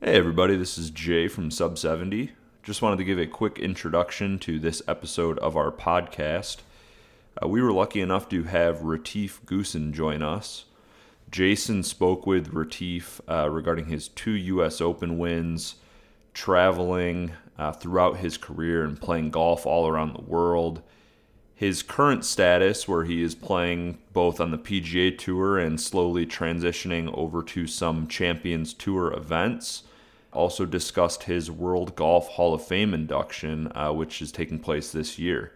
Hey, 0.00 0.14
everybody, 0.14 0.54
this 0.54 0.78
is 0.78 0.90
Jay 0.90 1.26
from 1.26 1.50
Sub 1.50 1.76
70. 1.76 2.30
Just 2.62 2.82
wanted 2.82 2.98
to 2.98 3.04
give 3.04 3.18
a 3.18 3.26
quick 3.26 3.58
introduction 3.58 4.38
to 4.38 4.60
this 4.60 4.80
episode 4.86 5.40
of 5.40 5.56
our 5.56 5.72
podcast. 5.72 6.58
Uh, 7.42 7.48
we 7.48 7.60
were 7.60 7.72
lucky 7.72 8.00
enough 8.00 8.28
to 8.28 8.44
have 8.44 8.84
Retief 8.84 9.44
Goosen 9.44 9.90
join 9.90 10.22
us. 10.22 10.66
Jason 11.32 11.82
spoke 11.82 12.28
with 12.28 12.52
Retief 12.54 13.20
uh, 13.28 13.50
regarding 13.50 13.86
his 13.86 14.06
two 14.06 14.30
U.S. 14.30 14.80
Open 14.80 15.18
wins, 15.18 15.74
traveling 16.32 17.32
uh, 17.58 17.72
throughout 17.72 18.18
his 18.18 18.36
career, 18.36 18.84
and 18.84 19.00
playing 19.00 19.30
golf 19.32 19.66
all 19.66 19.88
around 19.88 20.14
the 20.14 20.22
world. 20.22 20.80
His 21.56 21.82
current 21.82 22.24
status, 22.24 22.86
where 22.86 23.02
he 23.02 23.20
is 23.20 23.34
playing 23.34 23.98
both 24.12 24.40
on 24.40 24.52
the 24.52 24.58
PGA 24.58 25.18
Tour 25.18 25.58
and 25.58 25.80
slowly 25.80 26.24
transitioning 26.24 27.12
over 27.18 27.42
to 27.42 27.66
some 27.66 28.06
Champions 28.06 28.72
Tour 28.72 29.12
events 29.12 29.82
also 30.38 30.64
discussed 30.64 31.24
his 31.24 31.50
World 31.50 31.94
Golf 31.96 32.28
Hall 32.28 32.54
of 32.54 32.64
Fame 32.64 32.94
induction, 32.94 33.72
uh, 33.74 33.92
which 33.92 34.22
is 34.22 34.30
taking 34.30 34.60
place 34.60 34.92
this 34.92 35.18
year. 35.18 35.52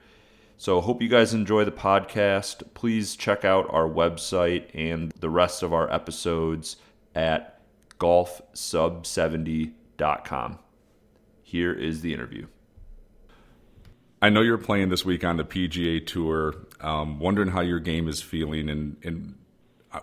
So, 0.59 0.80
hope 0.80 1.01
you 1.01 1.09
guys 1.09 1.33
enjoy 1.33 1.65
the 1.65 1.70
podcast. 1.70 2.65
Please 2.74 3.15
check 3.16 3.45
out 3.45 3.73
our 3.73 3.88
website 3.88 4.65
and 4.74 5.12
the 5.12 5.30
rest 5.30 5.62
of 5.62 5.73
our 5.73 5.88
episodes 5.93 6.77
at 7.15 7.60
golfsub70.com. 7.98 10.59
Here 11.43 11.73
is 11.73 12.01
the 12.01 12.12
interview. 12.12 12.49
I 14.21 14.30
know 14.30 14.41
you're 14.41 14.59
playing 14.59 14.88
this 14.88 15.05
week 15.05 15.23
on 15.24 15.37
the 15.37 15.45
PGA 15.45 16.05
Tour. 16.07 16.55
Um, 16.80 17.21
wondering 17.21 17.49
how 17.49 17.60
your 17.60 17.80
game 17.80 18.09
is 18.09 18.21
feeling 18.21 18.69
and, 18.69 18.96
and 19.05 19.37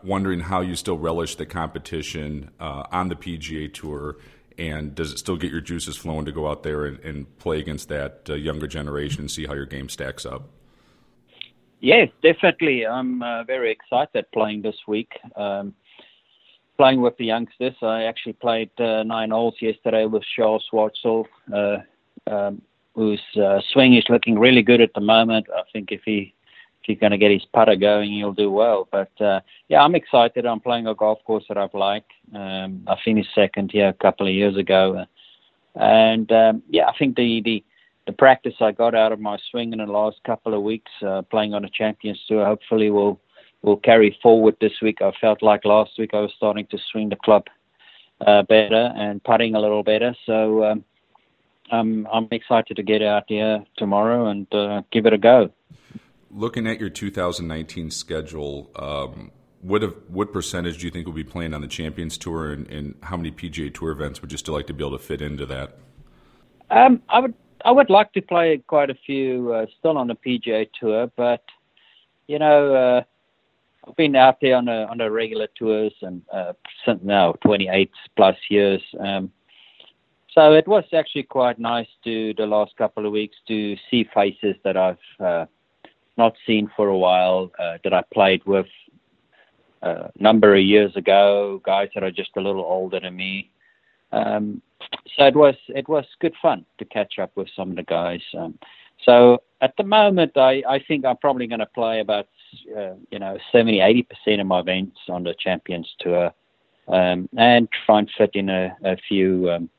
wondering 0.03 0.41
how 0.41 0.61
you 0.61 0.75
still 0.75 0.97
relish 0.97 1.35
the 1.35 1.45
competition 1.45 2.51
uh, 2.59 2.83
on 2.91 3.07
the 3.09 3.15
PGA 3.15 3.73
Tour 3.73 4.17
and 4.59 4.93
does 4.93 5.11
it 5.11 5.17
still 5.19 5.37
get 5.37 5.51
your 5.51 5.61
juices 5.61 5.95
flowing 5.95 6.25
to 6.25 6.31
go 6.31 6.47
out 6.47 6.63
there 6.63 6.85
and, 6.85 6.99
and 6.99 7.37
play 7.39 7.59
against 7.59 7.87
that 7.89 8.29
uh, 8.29 8.33
younger 8.33 8.67
generation 8.67 9.21
and 9.21 9.31
see 9.31 9.45
how 9.45 9.53
your 9.53 9.65
game 9.65 9.89
stacks 9.89 10.25
up? 10.25 10.49
Yes, 11.79 12.09
definitely. 12.21 12.85
I'm 12.85 13.23
uh, 13.23 13.45
very 13.45 13.71
excited 13.71 14.25
playing 14.33 14.61
this 14.61 14.75
week. 14.85 15.13
Um, 15.35 15.73
playing 16.77 17.01
with 17.01 17.17
the 17.17 17.25
youngsters. 17.25 17.75
I 17.81 18.03
actually 18.03 18.33
played 18.33 18.69
uh, 18.79 19.03
nine 19.03 19.31
holes 19.31 19.55
yesterday 19.61 20.05
with 20.05 20.23
Charl 20.35 20.61
Schwartzel, 20.71 21.25
uh, 21.53 21.77
um, 22.29 22.61
whose 22.95 23.21
uh, 23.41 23.59
swing 23.71 23.95
is 23.95 24.05
looking 24.09 24.37
really 24.37 24.61
good 24.61 24.81
at 24.81 24.93
the 24.93 25.01
moment. 25.01 25.47
I 25.55 25.63
think 25.71 25.91
if 25.91 26.01
he 26.05 26.33
he's 26.89 26.99
going 26.99 27.11
to 27.11 27.17
get 27.17 27.31
his 27.31 27.45
putter 27.53 27.75
going, 27.75 28.11
he'll 28.11 28.33
do 28.33 28.51
well. 28.51 28.87
But 28.91 29.11
uh, 29.21 29.39
yeah, 29.69 29.81
I'm 29.81 29.95
excited. 29.95 30.45
I'm 30.45 30.59
playing 30.59 30.87
a 30.87 30.95
golf 30.95 31.19
course 31.23 31.45
that 31.47 31.57
I've 31.57 31.73
liked. 31.73 32.11
Um, 32.33 32.83
I 32.87 32.97
finished 33.05 33.29
second 33.33 33.71
here 33.71 33.87
a 33.87 33.93
couple 33.93 34.27
of 34.27 34.33
years 34.33 34.57
ago, 34.57 35.05
and 35.75 36.29
um, 36.31 36.63
yeah, 36.69 36.87
I 36.87 36.97
think 36.97 37.15
the 37.15 37.41
the 37.41 37.63
the 38.07 38.13
practice 38.13 38.55
I 38.59 38.71
got 38.71 38.95
out 38.95 39.11
of 39.11 39.19
my 39.19 39.37
swing 39.51 39.71
in 39.71 39.79
the 39.79 39.85
last 39.85 40.17
couple 40.25 40.55
of 40.55 40.63
weeks, 40.63 40.91
uh, 41.05 41.21
playing 41.21 41.53
on 41.53 41.63
a 41.63 41.69
Champions 41.69 42.19
Tour, 42.27 42.45
hopefully 42.45 42.89
will 42.89 43.19
will 43.61 43.77
carry 43.77 44.17
forward 44.21 44.55
this 44.59 44.81
week. 44.81 45.01
I 45.01 45.11
felt 45.21 45.43
like 45.43 45.63
last 45.63 45.91
week 45.99 46.11
I 46.13 46.21
was 46.21 46.31
starting 46.35 46.65
to 46.67 46.77
swing 46.91 47.09
the 47.09 47.17
club 47.17 47.45
uh, 48.25 48.41
better 48.43 48.93
and 48.95 49.23
putting 49.23 49.53
a 49.53 49.59
little 49.59 49.83
better. 49.83 50.15
So 50.25 50.63
um, 50.63 50.83
I'm 51.71 52.07
I'm 52.11 52.27
excited 52.31 52.77
to 52.77 52.83
get 52.83 53.03
out 53.03 53.25
here 53.27 53.63
tomorrow 53.77 54.27
and 54.27 54.51
uh, 54.53 54.81
give 54.91 55.05
it 55.05 55.13
a 55.13 55.17
go 55.19 55.51
looking 56.31 56.67
at 56.67 56.79
your 56.79 56.89
2019 56.89 57.91
schedule, 57.91 58.69
um, 58.75 59.31
what 59.61 59.81
have, 59.81 59.95
what 60.07 60.31
percentage 60.31 60.79
do 60.79 60.85
you 60.85 60.91
think 60.91 61.05
will 61.05 61.13
be 61.13 61.23
playing 61.23 61.53
on 61.53 61.61
the 61.61 61.67
Champions 61.67 62.17
Tour, 62.17 62.51
and, 62.51 62.67
and, 62.67 62.95
how 63.01 63.17
many 63.17 63.31
PGA 63.31 63.73
Tour 63.73 63.91
events 63.91 64.21
would 64.21 64.31
you 64.31 64.37
still 64.37 64.53
like 64.53 64.67
to 64.67 64.73
be 64.73 64.83
able 64.83 64.97
to 64.97 65.03
fit 65.03 65.21
into 65.21 65.45
that? 65.47 65.77
Um, 66.69 67.01
I 67.09 67.19
would 67.19 67.33
I 67.65 67.71
would 67.71 67.89
like 67.89 68.13
to 68.13 68.21
play 68.21 68.61
quite 68.65 68.89
a 68.89 68.95
few 69.05 69.53
uh, 69.53 69.65
still 69.79 69.97
on 69.97 70.07
the 70.07 70.15
PGA 70.15 70.69
Tour, 70.79 71.11
but 71.17 71.43
you 72.27 72.39
know 72.39 72.73
uh, 72.73 73.03
I've 73.87 73.95
been 73.95 74.15
out 74.15 74.39
there 74.39 74.55
on 74.55 74.67
a 74.67 74.85
on 74.85 74.99
regular 75.11 75.47
tours 75.57 75.93
and 76.01 76.21
uh, 76.31 76.53
since 76.85 77.01
now 77.03 77.33
28 77.43 77.91
plus 78.15 78.37
years. 78.49 78.81
Um, 78.99 79.31
so 80.33 80.53
it 80.53 80.67
was 80.67 80.85
actually 80.93 81.23
quite 81.23 81.59
nice 81.59 81.87
to 82.03 82.33
the 82.35 82.45
last 82.45 82.77
couple 82.77 83.05
of 83.05 83.11
weeks 83.11 83.35
to 83.47 83.75
see 83.89 84.07
faces 84.13 84.55
that 84.63 84.77
I've 84.77 84.97
uh, 85.19 85.45
not 86.19 86.35
seen 86.45 86.69
for 86.75 86.89
a 86.89 86.97
while 86.97 87.51
uh, 87.57 87.77
that 87.83 87.93
I 87.93 88.03
played 88.13 88.43
with 88.45 88.67
a 89.81 89.87
uh, 89.87 90.07
number 90.19 90.53
of 90.53 90.61
years 90.61 90.95
ago, 90.95 91.61
guys 91.65 91.89
that 91.93 92.03
are 92.03 92.11
just 92.11 92.31
a 92.35 92.41
little 92.41 92.63
older 92.63 92.99
than 92.99 93.15
me. 93.15 93.49
Um, 94.11 94.61
so 95.15 95.25
it 95.25 95.35
was 95.35 95.55
it 95.69 95.87
was 95.87 96.05
good 96.19 96.35
fun 96.41 96.65
to 96.77 96.85
catch 96.85 97.17
up 97.17 97.31
with 97.35 97.47
some 97.55 97.71
of 97.71 97.75
the 97.77 97.83
guys. 97.83 98.21
Um, 98.37 98.59
so 99.05 99.41
at 99.61 99.73
the 99.77 99.83
moment, 99.83 100.33
I, 100.35 100.63
I 100.67 100.83
think 100.85 101.05
I'm 101.05 101.17
probably 101.17 101.47
going 101.47 101.59
to 101.59 101.65
play 101.65 102.01
about 102.01 102.27
uh, 102.77 102.95
you 103.11 103.19
know 103.19 103.37
70 103.51 103.79
80 103.79 104.03
percent 104.03 104.41
of 104.41 104.47
my 104.47 104.59
events 104.59 104.97
on 105.07 105.23
the 105.23 105.35
Champions 105.39 105.89
Tour, 105.99 106.33
um, 106.87 107.29
and 107.37 107.69
try 107.85 107.99
and 107.99 108.11
fit 108.17 108.31
in 108.33 108.49
a, 108.49 108.75
a 108.83 108.97
few 109.07 109.49
um, 109.49 109.69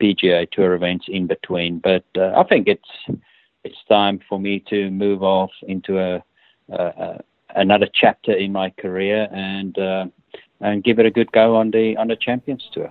PGA 0.00 0.48
Tour 0.50 0.74
events 0.74 1.06
in 1.08 1.26
between. 1.26 1.80
But 1.80 2.04
uh, 2.16 2.32
I 2.36 2.44
think 2.44 2.68
it's 2.68 3.20
it's 3.68 3.84
time 3.88 4.20
for 4.28 4.40
me 4.40 4.64
to 4.70 4.90
move 4.90 5.22
off 5.22 5.50
into 5.62 5.98
a, 5.98 6.22
a, 6.70 7.20
another 7.54 7.88
chapter 7.92 8.32
in 8.32 8.50
my 8.52 8.70
career 8.70 9.28
and 9.30 9.78
uh, 9.78 10.06
and 10.60 10.82
give 10.82 10.98
it 10.98 11.06
a 11.06 11.10
good 11.10 11.30
go 11.32 11.56
on 11.56 11.70
the 11.70 11.96
on 11.96 12.08
the 12.08 12.16
Champions 12.16 12.68
Tour. 12.72 12.90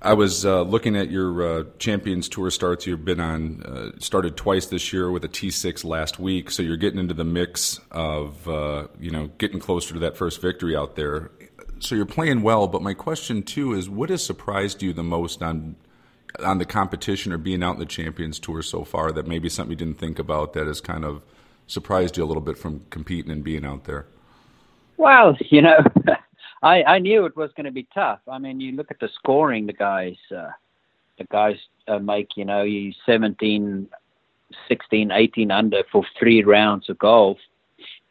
I 0.00 0.12
was 0.12 0.44
uh, 0.44 0.62
looking 0.62 0.96
at 0.96 1.10
your 1.10 1.42
uh, 1.42 1.64
Champions 1.78 2.28
Tour 2.28 2.50
starts. 2.50 2.86
You've 2.86 3.06
been 3.06 3.20
on, 3.20 3.62
uh, 3.62 3.98
started 3.98 4.36
twice 4.36 4.66
this 4.66 4.92
year 4.92 5.10
with 5.10 5.24
a 5.24 5.30
T6 5.30 5.82
last 5.82 6.18
week, 6.18 6.50
so 6.50 6.62
you're 6.62 6.76
getting 6.76 6.98
into 6.98 7.14
the 7.14 7.24
mix 7.24 7.80
of, 7.90 8.46
uh, 8.46 8.88
you 9.00 9.10
know, 9.10 9.28
getting 9.38 9.60
closer 9.60 9.94
to 9.94 10.00
that 10.00 10.18
first 10.18 10.42
victory 10.42 10.76
out 10.76 10.94
there. 10.96 11.30
So 11.78 11.94
you're 11.94 12.04
playing 12.04 12.42
well, 12.42 12.68
but 12.68 12.82
my 12.82 12.92
question 12.92 13.42
too 13.44 13.72
is, 13.72 13.88
what 13.88 14.10
has 14.10 14.22
surprised 14.22 14.82
you 14.82 14.92
the 14.92 15.02
most 15.02 15.42
on 15.42 15.76
on 16.40 16.58
the 16.58 16.64
competition 16.64 17.32
or 17.32 17.38
being 17.38 17.62
out 17.62 17.74
in 17.74 17.80
the 17.80 17.86
Champions 17.86 18.38
Tour 18.38 18.62
so 18.62 18.84
far 18.84 19.12
that 19.12 19.26
maybe 19.26 19.48
something 19.48 19.70
you 19.70 19.76
didn't 19.76 19.98
think 19.98 20.18
about 20.18 20.52
that 20.54 20.66
has 20.66 20.80
kind 20.80 21.04
of 21.04 21.22
surprised 21.66 22.16
you 22.16 22.24
a 22.24 22.26
little 22.26 22.42
bit 22.42 22.58
from 22.58 22.84
competing 22.90 23.30
and 23.30 23.44
being 23.44 23.64
out 23.64 23.84
there? 23.84 24.06
Well, 24.96 25.36
you 25.50 25.62
know, 25.62 25.78
I 26.62 26.82
I 26.82 26.98
knew 26.98 27.26
it 27.26 27.36
was 27.36 27.50
going 27.56 27.66
to 27.66 27.72
be 27.72 27.86
tough. 27.94 28.20
I 28.28 28.38
mean, 28.38 28.60
you 28.60 28.72
look 28.72 28.90
at 28.90 29.00
the 29.00 29.08
scoring 29.14 29.66
the 29.66 29.72
guys 29.72 30.16
uh, 30.34 30.50
the 31.18 31.24
guys 31.30 31.56
uh, 31.86 31.98
make. 31.98 32.36
You 32.36 32.44
know, 32.44 32.62
you 32.62 32.92
17, 33.06 33.88
16, 34.68 35.10
18 35.12 35.50
under 35.50 35.82
for 35.92 36.04
three 36.18 36.42
rounds 36.42 36.88
of 36.88 36.98
golf 36.98 37.38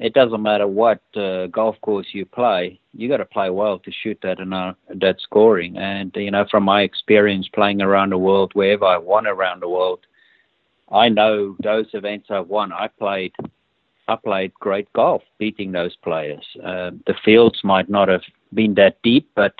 it 0.03 0.13
doesn't 0.13 0.41
matter 0.41 0.67
what 0.67 0.99
uh, 1.15 1.47
golf 1.47 1.79
course 1.79 2.07
you 2.11 2.25
play. 2.25 2.77
You 2.93 3.07
got 3.07 3.17
to 3.17 3.25
play 3.25 3.49
well 3.49 3.79
to 3.79 3.89
shoot 3.89 4.19
that 4.21 4.37
and 4.41 4.53
uh, 4.53 4.73
that 4.95 5.21
scoring. 5.21 5.77
And 5.77 6.11
you 6.15 6.29
know, 6.29 6.45
from 6.51 6.63
my 6.63 6.81
experience 6.81 7.47
playing 7.47 7.81
around 7.81 8.09
the 8.11 8.17
world, 8.17 8.51
wherever 8.53 8.83
I 8.83 8.97
won 8.97 9.25
around 9.25 9.61
the 9.61 9.69
world, 9.69 10.01
I 10.91 11.07
know 11.07 11.55
those 11.63 11.85
events 11.93 12.27
I've 12.29 12.49
won. 12.49 12.73
I 12.73 12.89
played, 12.89 13.31
I 14.09 14.17
played 14.17 14.53
great 14.55 14.91
golf, 14.91 15.23
beating 15.37 15.71
those 15.71 15.95
players. 15.95 16.45
Uh, 16.61 16.91
the 17.07 17.15
fields 17.23 17.61
might 17.63 17.89
not 17.89 18.09
have 18.09 18.23
been 18.53 18.73
that 18.73 19.01
deep, 19.03 19.29
but 19.35 19.55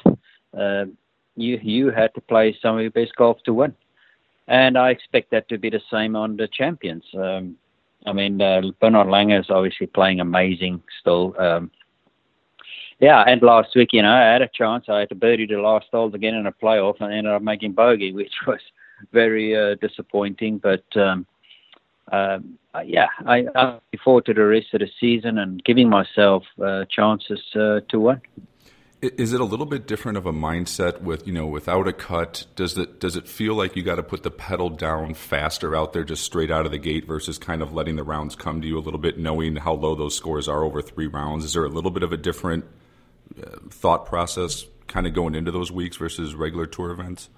uh, 0.60 0.86
you 1.38 1.58
you 1.64 1.90
had 1.90 2.14
to 2.16 2.22
play 2.22 2.54
some 2.62 2.76
of 2.76 2.82
your 2.82 2.92
best 2.92 3.16
golf 3.16 3.38
to 3.46 3.54
win. 3.54 3.74
And 4.50 4.78
I 4.78 4.90
expect 4.90 5.32
that 5.32 5.48
to 5.48 5.58
be 5.58 5.70
the 5.70 5.82
same 5.90 6.18
on 6.18 6.36
the 6.36 6.50
champions. 6.50 7.06
Um, 7.18 7.56
I 8.06 8.14
mean, 8.14 8.42
uh, 8.42 8.62
Bernhard 8.80 9.08
Langer 9.08 9.40
is 9.40 9.50
obviously 9.50 9.88
playing 9.88 10.20
amazing 10.20 10.82
still. 11.00 11.36
Um, 11.40 11.72
yeah, 13.00 13.24
and 13.28 13.42
last 13.42 13.76
week, 13.76 13.90
you 13.92 14.02
know, 14.02 14.14
I 14.14 14.22
had 14.22 14.42
a 14.42 14.48
chance. 14.48 14.86
I 14.88 15.00
had 15.00 15.10
to 15.10 15.16
birdie 15.16 15.48
the 15.48 15.58
last 15.58 15.88
hole 15.92 16.14
again 16.14 16.36
in 16.36 16.48
a 16.48 16.52
playoff 16.52 17.02
and 17.02 17.14
ended 17.14 17.34
up 17.34 17.42
making 17.42 17.74
bogey, 17.74 18.12
which 18.14 18.32
was 18.48 18.60
very 19.12 19.56
uh, 19.56 19.76
disappointing. 19.76 20.60
But 20.60 20.86
um, 20.96 21.26
um, 22.12 22.58
yeah, 22.86 23.08
I, 23.26 23.46
I'm 23.56 23.74
looking 23.74 24.00
forward 24.04 24.26
to 24.26 24.34
the 24.34 24.46
rest 24.46 24.68
of 24.74 24.80
the 24.80 24.90
season 25.00 25.40
and 25.40 25.64
giving 25.64 25.90
myself 25.90 26.44
uh, 26.64 26.86
chances 26.90 27.42
uh, 27.56 27.82
to 27.90 28.00
win. 28.00 28.22
Is 29.04 29.34
it 29.34 29.42
a 29.42 29.44
little 29.44 29.66
bit 29.66 29.86
different 29.86 30.18
of 30.18 30.26
a 30.26 30.32
mindset 30.32 31.02
with 31.02 31.28
you 31.28 31.34
know 31.34 31.46
without 31.46 31.90
a 31.90 31.94
cut? 31.94 32.46
Does 32.56 32.78
it 32.78 33.02
does 33.02 33.18
it 33.18 33.28
feel 33.28 33.54
like 33.54 33.76
you 33.76 33.84
got 33.84 33.96
to 33.96 34.04
put 34.04 34.24
the 34.24 34.32
pedal 34.32 34.70
down 34.70 35.14
faster 35.14 35.76
out 35.76 35.92
there, 35.92 36.06
just 36.06 36.24
straight 36.24 36.50
out 36.50 36.66
of 36.66 36.72
the 36.72 36.78
gate, 36.78 37.06
versus 37.06 37.38
kind 37.38 37.62
of 37.62 37.74
letting 37.74 37.98
the 37.98 38.04
rounds 38.04 38.34
come 38.34 38.62
to 38.62 38.68
you 38.68 38.78
a 38.78 38.80
little 38.80 39.02
bit, 39.02 39.20
knowing 39.20 39.58
how 39.58 39.74
low 39.74 39.94
those 39.94 40.16
scores 40.16 40.48
are 40.48 40.64
over 40.64 40.82
three 40.82 41.08
rounds? 41.08 41.44
Is 41.44 41.52
there 41.52 41.66
a 41.66 41.70
little 41.70 41.92
bit 41.92 42.04
of 42.04 42.14
a 42.14 42.18
different 42.18 42.64
uh, 43.38 43.58
thought 43.70 44.06
process 44.06 44.66
kind 44.88 45.06
of 45.06 45.14
going 45.14 45.36
into 45.36 45.52
those 45.52 45.70
weeks 45.70 45.98
versus 45.98 46.34
regular 46.34 46.66
tour 46.66 46.92
events? 46.92 47.30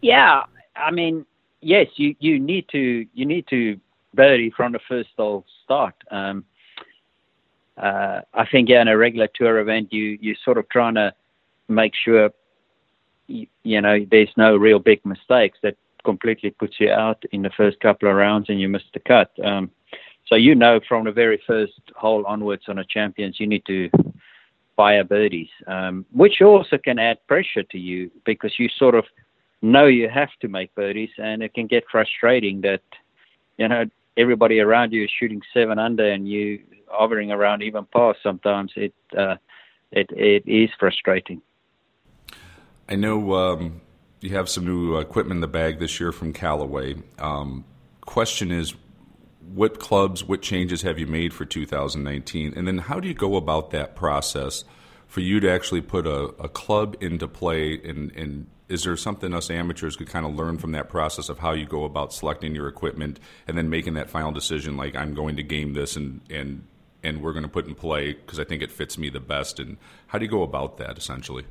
Yeah, 0.00 0.44
I 0.74 0.90
mean, 0.90 1.26
yes, 1.60 1.88
you 1.96 2.16
you 2.18 2.38
need 2.38 2.66
to 2.70 3.04
you 3.12 3.26
need 3.26 3.46
to 3.48 3.78
birdie 4.14 4.54
from 4.56 4.72
the 4.72 4.80
first 4.88 5.10
hole 5.18 5.44
start. 5.64 5.96
Um, 6.10 6.46
uh, 7.76 8.20
I 8.32 8.46
think 8.46 8.68
yeah, 8.68 8.82
in 8.82 8.88
a 8.88 8.96
regular 8.96 9.28
tour 9.34 9.58
event, 9.58 9.92
you 9.92 10.18
you 10.20 10.34
sort 10.44 10.58
of 10.58 10.68
trying 10.68 10.94
to 10.94 11.12
make 11.68 11.92
sure 11.94 12.30
you, 13.26 13.46
you 13.62 13.80
know, 13.80 14.04
there's 14.10 14.32
no 14.36 14.56
real 14.56 14.78
big 14.78 15.04
mistakes 15.04 15.58
that 15.62 15.76
completely 16.04 16.50
puts 16.50 16.78
you 16.78 16.90
out 16.90 17.22
in 17.32 17.42
the 17.42 17.50
first 17.56 17.80
couple 17.80 18.08
of 18.08 18.14
rounds 18.14 18.48
and 18.48 18.60
you 18.60 18.68
miss 18.68 18.82
the 18.92 19.00
cut. 19.00 19.32
Um, 19.42 19.70
so 20.26 20.36
you 20.36 20.54
know 20.54 20.80
from 20.86 21.04
the 21.04 21.12
very 21.12 21.42
first 21.46 21.80
hole 21.96 22.24
onwards 22.26 22.64
on 22.68 22.78
a 22.78 22.84
champions, 22.84 23.40
you 23.40 23.46
need 23.46 23.64
to 23.66 23.90
fire 24.76 25.04
birdies, 25.04 25.48
um, 25.66 26.04
which 26.12 26.40
also 26.42 26.78
can 26.78 26.98
add 26.98 27.18
pressure 27.26 27.62
to 27.62 27.78
you 27.78 28.10
because 28.24 28.52
you 28.58 28.68
sort 28.68 28.94
of 28.94 29.04
know 29.62 29.86
you 29.86 30.08
have 30.08 30.30
to 30.40 30.48
make 30.48 30.74
birdies, 30.74 31.10
and 31.18 31.42
it 31.42 31.54
can 31.54 31.66
get 31.66 31.84
frustrating 31.90 32.60
that 32.62 32.82
you 33.58 33.68
know 33.68 33.84
everybody 34.16 34.60
around 34.60 34.92
you 34.92 35.04
is 35.04 35.10
shooting 35.18 35.42
seven 35.52 35.78
under 35.78 36.10
and 36.10 36.28
you 36.28 36.60
hovering 36.88 37.30
around 37.30 37.62
even 37.62 37.86
past. 37.92 38.18
Sometimes 38.22 38.72
it 38.76 38.94
uh, 39.16 39.36
it 39.92 40.10
it 40.10 40.42
is 40.46 40.70
frustrating. 40.78 41.42
I 42.88 42.96
know 42.96 43.34
um, 43.34 43.80
you 44.20 44.30
have 44.30 44.48
some 44.48 44.64
new 44.64 44.96
equipment 44.98 45.38
in 45.38 45.40
the 45.40 45.48
bag 45.48 45.78
this 45.78 45.98
year 45.98 46.12
from 46.12 46.32
Callaway. 46.32 46.96
Um, 47.18 47.64
question 48.02 48.50
is, 48.50 48.74
what 49.52 49.78
clubs, 49.78 50.24
what 50.24 50.42
changes 50.42 50.82
have 50.82 50.98
you 50.98 51.06
made 51.06 51.32
for 51.32 51.44
2019? 51.44 52.54
And 52.56 52.66
then 52.66 52.78
how 52.78 53.00
do 53.00 53.08
you 53.08 53.14
go 53.14 53.36
about 53.36 53.70
that 53.70 53.96
process 53.96 54.64
for 55.06 55.20
you 55.20 55.40
to 55.40 55.50
actually 55.50 55.80
put 55.80 56.06
a, 56.06 56.24
a 56.38 56.48
club 56.48 56.96
into 57.00 57.26
play? 57.26 57.80
And, 57.82 58.12
and, 58.12 58.46
is 58.68 58.84
there 58.84 58.96
something 58.96 59.34
us 59.34 59.50
amateurs 59.50 59.96
could 59.96 60.08
kind 60.08 60.24
of 60.24 60.34
learn 60.34 60.58
from 60.58 60.72
that 60.72 60.88
process 60.88 61.28
of 61.28 61.38
how 61.38 61.52
you 61.52 61.66
go 61.66 61.84
about 61.84 62.12
selecting 62.12 62.54
your 62.54 62.68
equipment 62.68 63.20
and 63.46 63.58
then 63.58 63.68
making 63.68 63.94
that 63.94 64.08
final 64.08 64.32
decision, 64.32 64.76
like 64.76 64.94
I'm 64.94 65.14
going 65.14 65.36
to 65.36 65.42
game 65.42 65.74
this 65.74 65.96
and, 65.96 66.20
and, 66.30 66.66
and 67.02 67.22
we're 67.22 67.32
going 67.32 67.44
to 67.44 67.48
put 67.48 67.66
in 67.66 67.74
play 67.74 68.14
because 68.14 68.40
I 68.40 68.44
think 68.44 68.62
it 68.62 68.72
fits 68.72 68.96
me 68.96 69.10
the 69.10 69.20
best? 69.20 69.60
And 69.60 69.76
how 70.06 70.18
do 70.18 70.24
you 70.24 70.30
go 70.30 70.42
about 70.42 70.78
that 70.78 70.96
essentially? 70.96 71.44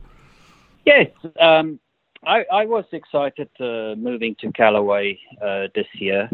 Yes, 0.86 1.12
um, 1.40 1.80
I, 2.26 2.46
I, 2.52 2.66
was 2.66 2.86
excited 2.92 3.50
uh, 3.60 3.96
moving 3.96 4.36
to 4.42 4.52
Callaway 4.52 5.20
uh, 5.42 5.68
this 5.74 5.88
year 5.94 6.30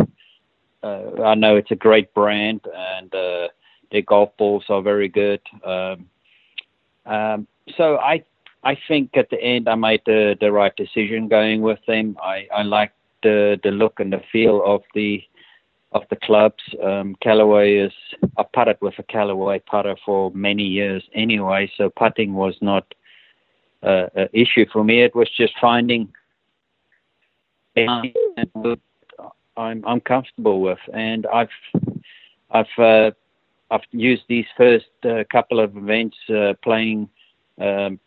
uh, 0.83 1.21
I 1.23 1.35
know 1.35 1.55
it's 1.55 1.71
a 1.71 1.75
great 1.75 2.13
brand 2.13 2.61
and 2.73 3.13
uh, 3.13 3.49
their 3.91 4.01
golf 4.01 4.35
balls 4.37 4.65
are 4.69 4.81
very 4.81 5.09
good. 5.09 5.41
Um, 5.63 6.09
um, 7.05 7.47
so 7.77 7.97
I 7.97 8.23
I 8.63 8.77
think 8.87 9.15
at 9.15 9.29
the 9.29 9.41
end 9.41 9.69
I 9.69 9.75
made 9.75 10.01
the, 10.05 10.35
the 10.39 10.51
right 10.51 10.75
decision 10.75 11.27
going 11.27 11.61
with 11.61 11.79
them. 11.87 12.17
I, 12.21 12.47
I 12.53 12.63
like 12.63 12.91
the 13.23 13.59
the 13.63 13.71
look 13.71 13.99
and 13.99 14.13
the 14.13 14.21
feel 14.31 14.61
of 14.65 14.81
the 14.93 15.21
of 15.91 16.03
the 16.09 16.17
clubs. 16.17 16.63
Um, 16.83 17.15
Callaway 17.21 17.75
is 17.77 17.93
I 18.37 18.43
putted 18.53 18.77
with 18.81 18.99
a 18.99 19.03
Callaway 19.03 19.59
putter 19.59 19.95
for 20.05 20.31
many 20.31 20.63
years 20.63 21.03
anyway, 21.13 21.71
so 21.77 21.89
putting 21.89 22.33
was 22.33 22.55
not 22.61 22.93
uh, 23.81 24.07
an 24.15 24.29
issue 24.33 24.65
for 24.71 24.83
me. 24.83 25.01
It 25.03 25.15
was 25.15 25.29
just 25.35 25.53
finding 25.59 26.11
I'm 29.57 29.83
I'm 29.85 30.01
comfortable 30.01 30.61
with, 30.61 30.79
and 30.93 31.25
I've 31.27 31.49
I've 32.51 32.77
uh, 32.77 33.11
I've 33.71 33.81
used 33.91 34.23
these 34.27 34.45
first 34.57 34.87
uh, 35.03 35.23
couple 35.31 35.59
of 35.59 35.75
events 35.77 36.17
uh, 36.29 36.53
playing 36.63 37.09
um, 37.59 37.99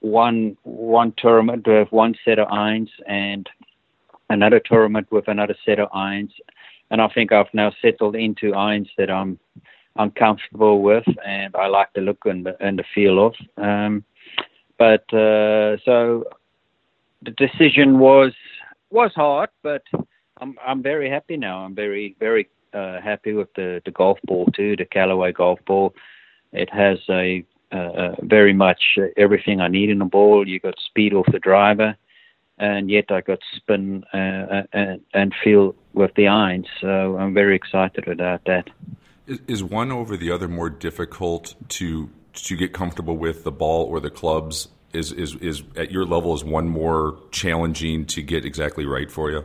one 0.00 0.56
one 0.62 1.12
tournament 1.16 1.66
with 1.66 1.90
one 1.90 2.14
set 2.24 2.38
of 2.38 2.48
irons 2.50 2.90
and 3.06 3.48
another 4.30 4.60
tournament 4.60 5.10
with 5.10 5.28
another 5.28 5.56
set 5.64 5.78
of 5.78 5.88
irons, 5.92 6.32
and 6.90 7.00
I 7.00 7.08
think 7.08 7.32
I've 7.32 7.52
now 7.52 7.72
settled 7.82 8.16
into 8.16 8.54
irons 8.54 8.88
that 8.96 9.10
I'm 9.10 9.38
I'm 9.96 10.10
comfortable 10.12 10.82
with, 10.82 11.04
and 11.26 11.54
I 11.56 11.66
like 11.66 11.92
the 11.94 12.00
look 12.00 12.18
and 12.24 12.46
the, 12.46 12.56
and 12.64 12.78
the 12.78 12.84
feel 12.94 13.26
of. 13.26 13.34
Um, 13.56 14.04
but 14.78 15.12
uh, 15.12 15.76
so 15.84 16.24
the 17.22 17.32
decision 17.36 17.98
was 17.98 18.32
was 18.90 19.10
hard, 19.14 19.50
but 19.62 19.82
I'm 20.40 20.56
I'm 20.64 20.82
very 20.82 21.10
happy 21.10 21.36
now. 21.36 21.58
I'm 21.64 21.74
very 21.74 22.14
very 22.20 22.48
uh, 22.72 23.00
happy 23.00 23.32
with 23.32 23.52
the 23.54 23.82
the 23.84 23.90
golf 23.90 24.18
ball 24.24 24.46
too, 24.54 24.76
the 24.76 24.84
Callaway 24.84 25.32
golf 25.32 25.58
ball. 25.66 25.94
It 26.52 26.72
has 26.72 26.98
a 27.10 27.44
uh, 27.72 28.14
very 28.22 28.52
much 28.52 28.98
everything 29.16 29.60
I 29.60 29.68
need 29.68 29.90
in 29.90 30.00
a 30.00 30.06
ball. 30.06 30.46
You 30.46 30.60
got 30.60 30.74
speed 30.78 31.14
off 31.14 31.26
the 31.30 31.38
driver, 31.38 31.96
and 32.58 32.90
yet 32.90 33.10
I 33.10 33.20
got 33.20 33.38
spin 33.56 34.04
uh, 34.12 34.62
and, 34.72 35.00
and 35.14 35.34
feel 35.42 35.74
with 35.92 36.14
the 36.14 36.28
irons. 36.28 36.66
So 36.80 37.16
I'm 37.18 37.34
very 37.34 37.56
excited 37.56 38.08
about 38.08 38.44
that. 38.46 38.70
Is, 39.26 39.40
is 39.46 39.64
one 39.64 39.92
over 39.92 40.16
the 40.16 40.30
other 40.30 40.48
more 40.48 40.70
difficult 40.70 41.54
to 41.70 42.10
to 42.34 42.56
get 42.56 42.72
comfortable 42.72 43.16
with 43.16 43.44
the 43.44 43.52
ball 43.52 43.84
or 43.84 44.00
the 44.00 44.10
clubs? 44.10 44.68
Is 44.92 45.12
is 45.12 45.34
is 45.36 45.62
at 45.76 45.90
your 45.90 46.06
level 46.06 46.34
is 46.34 46.44
one 46.44 46.68
more 46.68 47.18
challenging 47.30 48.06
to 48.06 48.22
get 48.22 48.44
exactly 48.44 48.86
right 48.86 49.10
for 49.10 49.30
you? 49.30 49.44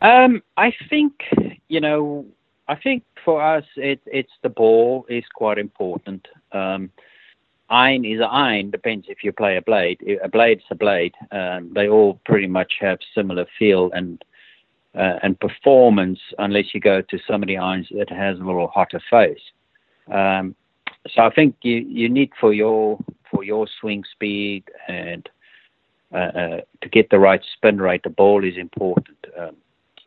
Um, 0.00 0.42
I 0.56 0.72
think 0.88 1.12
you 1.68 1.80
know, 1.80 2.26
I 2.68 2.76
think 2.76 3.04
for 3.24 3.42
us, 3.42 3.64
it, 3.76 4.00
it's 4.06 4.32
the 4.42 4.48
ball 4.48 5.06
is 5.08 5.24
quite 5.34 5.58
important. 5.58 6.26
Um, 6.52 6.90
iron 7.70 8.04
is 8.04 8.20
iron. 8.20 8.70
Depends 8.70 9.06
if 9.08 9.22
you 9.22 9.32
play 9.32 9.56
a 9.56 9.62
blade. 9.62 10.00
A 10.22 10.28
blade's 10.28 10.62
a 10.70 10.74
blade. 10.74 11.14
Um, 11.30 11.72
they 11.74 11.88
all 11.88 12.20
pretty 12.24 12.46
much 12.46 12.74
have 12.80 12.98
similar 13.14 13.46
feel 13.58 13.90
and 13.92 14.22
uh, 14.94 15.18
and 15.22 15.40
performance, 15.40 16.20
unless 16.38 16.74
you 16.74 16.80
go 16.80 17.00
to 17.00 17.18
some 17.26 17.42
of 17.42 17.46
the 17.46 17.56
irons 17.56 17.88
that 17.96 18.10
has 18.10 18.38
a 18.38 18.42
little 18.42 18.68
hotter 18.68 19.00
face. 19.08 19.40
Um, 20.12 20.54
so 21.08 21.22
I 21.22 21.30
think 21.30 21.56
you 21.62 21.76
you 21.76 22.08
need 22.08 22.30
for 22.38 22.52
your 22.52 22.98
for 23.30 23.42
your 23.42 23.66
swing 23.80 24.04
speed 24.12 24.64
and 24.88 25.28
uh, 26.12 26.16
uh, 26.16 26.60
to 26.82 26.88
get 26.90 27.08
the 27.08 27.18
right 27.18 27.42
spin 27.54 27.78
rate, 27.78 28.02
the 28.02 28.10
ball 28.10 28.44
is 28.44 28.58
important. 28.58 29.16
Um, 29.38 29.56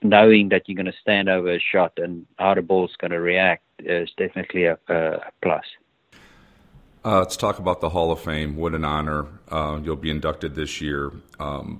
knowing 0.03 0.49
that 0.49 0.63
you're 0.67 0.75
going 0.75 0.85
to 0.85 0.93
stand 1.01 1.29
over 1.29 1.55
a 1.55 1.59
shot 1.59 1.93
and 1.97 2.25
how 2.37 2.53
the 2.53 2.61
ball's 2.61 2.95
going 2.99 3.11
to 3.11 3.19
react 3.19 3.63
is 3.79 4.09
definitely 4.17 4.65
a, 4.65 4.77
a 4.87 5.19
plus. 5.41 5.63
Uh, 7.05 7.19
let's 7.19 7.37
talk 7.37 7.59
about 7.59 7.81
the 7.81 7.89
Hall 7.89 8.11
of 8.11 8.19
Fame. 8.19 8.55
What 8.55 8.73
an 8.73 8.83
honor! 8.83 9.27
Uh, 9.47 9.79
you'll 9.83 9.95
be 9.95 10.09
inducted 10.09 10.55
this 10.55 10.81
year. 10.81 11.11
Um, 11.39 11.79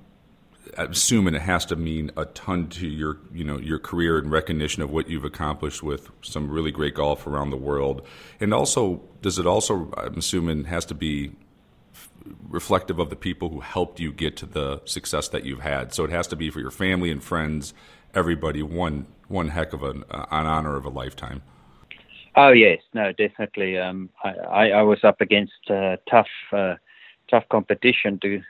I'm 0.77 0.92
assuming 0.92 1.33
it 1.33 1.42
has 1.42 1.66
to 1.66 1.75
mean 1.75 2.12
a 2.16 2.25
ton 2.25 2.69
to 2.69 2.88
your, 2.88 3.18
you 3.33 3.44
know, 3.44 3.57
your 3.57 3.80
career 3.80 4.19
and 4.19 4.30
recognition 4.30 4.83
of 4.83 4.92
what 4.92 5.10
you've 5.10 5.25
accomplished 5.25 5.81
with 5.81 6.12
some 6.22 6.51
really 6.51 6.69
great 6.69 6.94
golf 6.94 7.25
around 7.25 7.50
the 7.50 7.57
world. 7.57 8.06
And 8.39 8.54
also, 8.54 9.01
does 9.24 9.39
it 9.39 9.48
also? 9.48 9.92
I'm 9.98 10.19
assuming 10.19 10.66
has 10.66 10.86
to 10.86 10.94
be 10.94 11.31
reflective 12.48 13.00
of 13.00 13.10
the 13.10 13.16
people 13.16 13.50
who 13.50 13.62
helped 13.62 14.00
you 14.00 14.12
get 14.12 14.38
to 14.38 14.45
the 14.45 14.80
success 14.86 15.28
that 15.30 15.44
you've 15.44 15.62
had. 15.62 15.92
So 15.92 16.04
it 16.04 16.12
has 16.12 16.28
to 16.28 16.36
be 16.36 16.51
for 16.51 16.59
your 16.59 16.69
family 16.69 17.09
and 17.09 17.23
friends 17.23 17.73
everybody 18.14 18.61
one 18.61 19.07
one 19.28 19.47
heck 19.47 19.73
of 19.73 19.81
an, 19.81 20.04
uh, 20.11 20.28
an 20.30 20.45
honor 20.45 20.76
of 20.76 20.85
a 20.85 20.90
lifetime. 20.90 21.42
Oh 22.37 22.51
yes, 22.51 22.80
no, 22.94 23.13
definitely. 23.13 23.77
Um, 23.77 24.09
I, 24.23 24.30
I, 24.30 24.69
I, 24.69 24.81
was 24.81 24.99
up 25.04 25.21
against 25.21 25.54
uh, 25.69 25.95
tough 26.09 26.27
uh, 26.51 26.75
tough 27.30 27.44
competition 27.49 28.19
to 28.23 28.42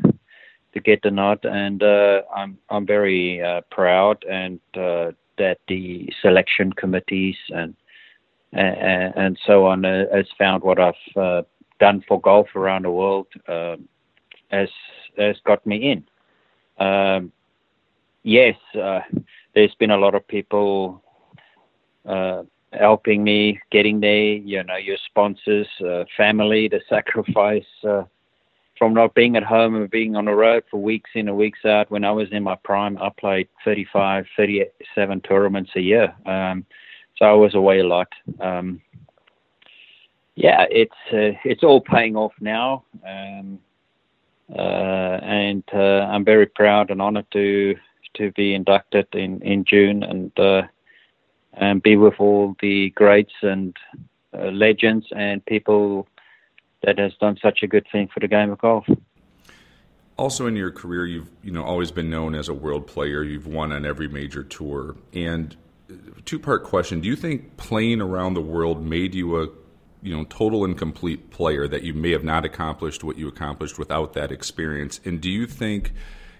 to 0.73 0.79
get 0.79 1.01
the 1.03 1.11
nod, 1.11 1.45
and 1.45 1.83
uh, 1.83 2.21
I'm 2.35 2.57
I'm 2.69 2.87
very 2.87 3.43
uh, 3.43 3.61
proud 3.69 4.23
and 4.25 4.59
uh, 4.75 5.11
that 5.37 5.59
the 5.67 6.09
selection 6.21 6.73
committees 6.73 7.35
and 7.49 7.75
and, 8.53 9.13
and 9.15 9.39
so 9.45 9.67
on 9.67 9.83
has 9.83 10.25
found 10.37 10.63
what 10.63 10.79
I've 10.79 11.45
done 11.79 12.03
for 12.07 12.19
golf 12.19 12.55
around 12.55 12.85
the 12.85 12.91
world 12.91 13.27
has 14.49 14.69
has 15.17 15.35
got 15.45 15.65
me 15.67 15.91
in. 15.91 16.85
Um, 16.85 17.31
yes, 18.23 18.55
there's 18.73 19.75
been 19.75 19.91
a 19.91 19.97
lot 19.97 20.15
of 20.15 20.27
people 20.27 21.03
uh, 22.07 22.43
helping 22.77 23.23
me 23.23 23.59
getting 23.71 23.99
there. 23.99 24.33
You 24.33 24.63
know, 24.63 24.77
your 24.77 24.97
sponsors, 25.05 25.67
uh, 25.85 26.05
family, 26.17 26.67
the 26.67 26.81
sacrifice 26.89 27.65
uh, 27.87 28.03
from 28.77 28.93
not 28.93 29.15
being 29.15 29.35
at 29.35 29.43
home 29.43 29.75
and 29.75 29.89
being 29.89 30.15
on 30.15 30.25
the 30.25 30.33
road 30.33 30.63
for 30.69 30.81
weeks 30.81 31.09
in 31.13 31.27
and 31.27 31.37
weeks 31.37 31.65
out. 31.65 31.89
When 31.91 32.03
I 32.03 32.11
was 32.11 32.27
in 32.31 32.43
my 32.43 32.55
prime, 32.63 32.97
I 32.97 33.09
played 33.17 33.47
35, 33.63 34.25
37 34.35 35.21
tournaments 35.21 35.71
a 35.75 35.81
year. 35.81 36.13
Um, 36.25 36.65
so 37.17 37.25
I 37.25 37.33
was 37.33 37.55
away 37.55 37.79
a 37.79 37.87
lot. 37.87 38.09
Um, 38.39 38.81
yeah, 40.35 40.65
it's 40.69 40.91
uh, 41.13 41.39
it's 41.45 41.63
all 41.63 41.79
paying 41.79 42.17
off 42.17 42.33
now, 42.41 42.83
um, 43.07 43.57
uh, 44.53 45.19
and 45.23 45.63
uh, 45.73 46.07
I'm 46.11 46.25
very 46.25 46.45
proud 46.45 46.91
and 46.91 47.01
honored 47.01 47.31
to 47.31 47.75
to 48.15 48.31
be 48.33 48.53
inducted 48.53 49.07
in 49.13 49.41
in 49.41 49.63
June 49.63 50.03
and 50.03 50.37
uh, 50.37 50.63
and 51.55 51.81
be 51.81 51.95
with 51.95 52.15
all 52.19 52.55
the 52.61 52.89
greats 52.91 53.33
and 53.41 53.75
uh, 54.37 54.47
legends 54.51 55.07
and 55.15 55.45
people 55.45 56.07
that 56.83 56.99
has 56.99 57.13
done 57.15 57.37
such 57.41 57.63
a 57.63 57.67
good 57.67 57.85
thing 57.91 58.09
for 58.13 58.19
the 58.19 58.27
game 58.27 58.51
of 58.51 58.59
golf. 58.59 58.85
Also, 60.17 60.47
in 60.47 60.55
your 60.55 60.71
career, 60.71 61.05
you've 61.05 61.29
you 61.43 61.51
know 61.51 61.63
always 61.63 61.91
been 61.91 62.09
known 62.09 62.35
as 62.35 62.47
a 62.47 62.53
world 62.53 62.87
player. 62.87 63.23
You've 63.23 63.47
won 63.47 63.71
on 63.71 63.85
every 63.85 64.07
major 64.07 64.43
tour. 64.43 64.95
And 65.13 65.55
two 66.23 66.39
part 66.39 66.63
question: 66.63 67.01
Do 67.01 67.07
you 67.07 67.15
think 67.15 67.57
playing 67.57 68.01
around 68.01 68.33
the 68.33 68.41
world 68.41 68.85
made 68.85 69.13
you 69.13 69.41
a 69.41 69.47
you 70.05 70.15
know 70.15 70.23
total 70.25 70.63
and 70.63 70.77
complete 70.77 71.31
player 71.31 71.67
that 71.67 71.81
you 71.81 71.93
may 71.93 72.11
have 72.11 72.23
not 72.23 72.45
accomplished 72.45 73.03
what 73.03 73.17
you 73.17 73.27
accomplished 73.27 73.79
without 73.79 74.13
that 74.13 74.31
experience. 74.31 75.01
And 75.03 75.19
do 75.19 75.29
you 75.29 75.47
think 75.47 75.93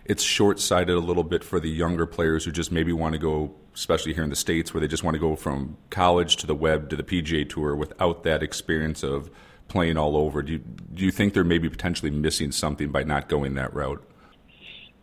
it's 0.05 0.24
short 0.24 0.60
sighted 0.60 0.95
a 0.95 1.00
little 1.00 1.24
bit 1.24 1.43
for 1.43 1.60
the 1.60 1.69
younger 1.69 2.05
players 2.05 2.45
who 2.45 2.51
just 2.51 2.72
maybe 2.72 2.93
want 2.93 3.13
to 3.13 3.19
go, 3.19 3.55
especially 3.75 4.13
here 4.13 4.24
in 4.24 4.29
the 4.29 4.36
states, 4.36 4.74
where 4.74 4.82
they 4.82 4.88
just 4.88 5.03
want 5.03 5.13
to 5.15 5.20
go 5.20 5.36
from 5.36 5.77
college 5.89 6.38
to 6.38 6.48
the 6.48 6.55
web 6.55 6.89
to 6.89 6.96
the 6.96 7.03
PGA 7.03 7.48
Tour 7.48 7.75
without 7.75 8.24
that 8.24 8.41
experience 8.41 9.03
of 9.03 9.29
playing 9.67 9.98
all 9.98 10.17
over? 10.17 10.41
Do 10.41 10.53
you, 10.53 10.60
do 10.60 11.03
you 11.03 11.12
think 11.12 11.34
they're 11.34 11.44
maybe 11.44 11.70
potentially 11.70 12.12
missing 12.12 12.51
something 12.51 12.91
by 12.91 13.03
not 13.03 13.29
going 13.29 13.55
that 13.55 13.74
route? 13.74 14.03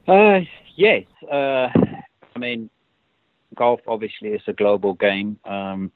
Uh, 0.09 0.41
yes. 0.77 1.05
Uh, 1.31 1.69
I 2.35 2.39
mean, 2.39 2.71
golf 3.55 3.81
obviously 3.87 4.31
is 4.31 4.43
a 4.47 4.53
global 4.53 4.95
game. 4.95 5.39
Um, 5.45 5.93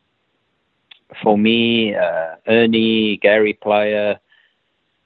for 1.22 1.38
me, 1.38 1.94
uh, 1.94 2.36
Ernie, 2.46 3.16
Gary 3.16 3.54
Player, 3.54 4.18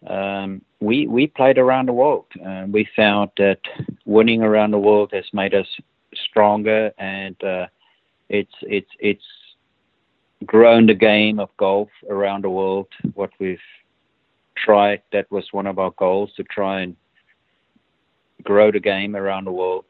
um, 0.07 0.63
we 0.81 1.07
we 1.07 1.27
played 1.27 1.59
around 1.59 1.87
the 1.87 1.93
world. 1.93 2.25
Uh, 2.45 2.65
we 2.67 2.89
found 2.97 3.31
that 3.37 3.61
winning 4.07 4.43
around 4.43 4.71
the 4.71 4.79
world 4.79 5.11
has 5.13 5.27
made 5.35 5.55
us 5.55 5.67
stronger, 6.31 6.93
and 6.99 7.37
uh, 7.45 7.67
it's 8.29 8.55
it's 8.63 8.91
it's 8.99 9.25
grown 10.47 10.87
the 10.87 10.95
game 10.95 11.39
of 11.39 11.51
golf 11.57 11.91
around 12.09 12.45
the 12.45 12.51
world. 12.51 12.89
What 13.15 13.31
we've 13.39 13.59
tried 14.57 15.03
that 15.13 15.31
was 15.31 15.45
one 15.53 15.67
of 15.67 15.79
our 15.79 15.93
goals 15.99 16.31
to 16.37 16.45
try 16.45 16.81
and 16.81 16.97
grow 18.43 18.71
the 18.71 18.81
game 18.81 19.17
around 19.17 19.45
the 19.45 19.53
world, 19.53 19.85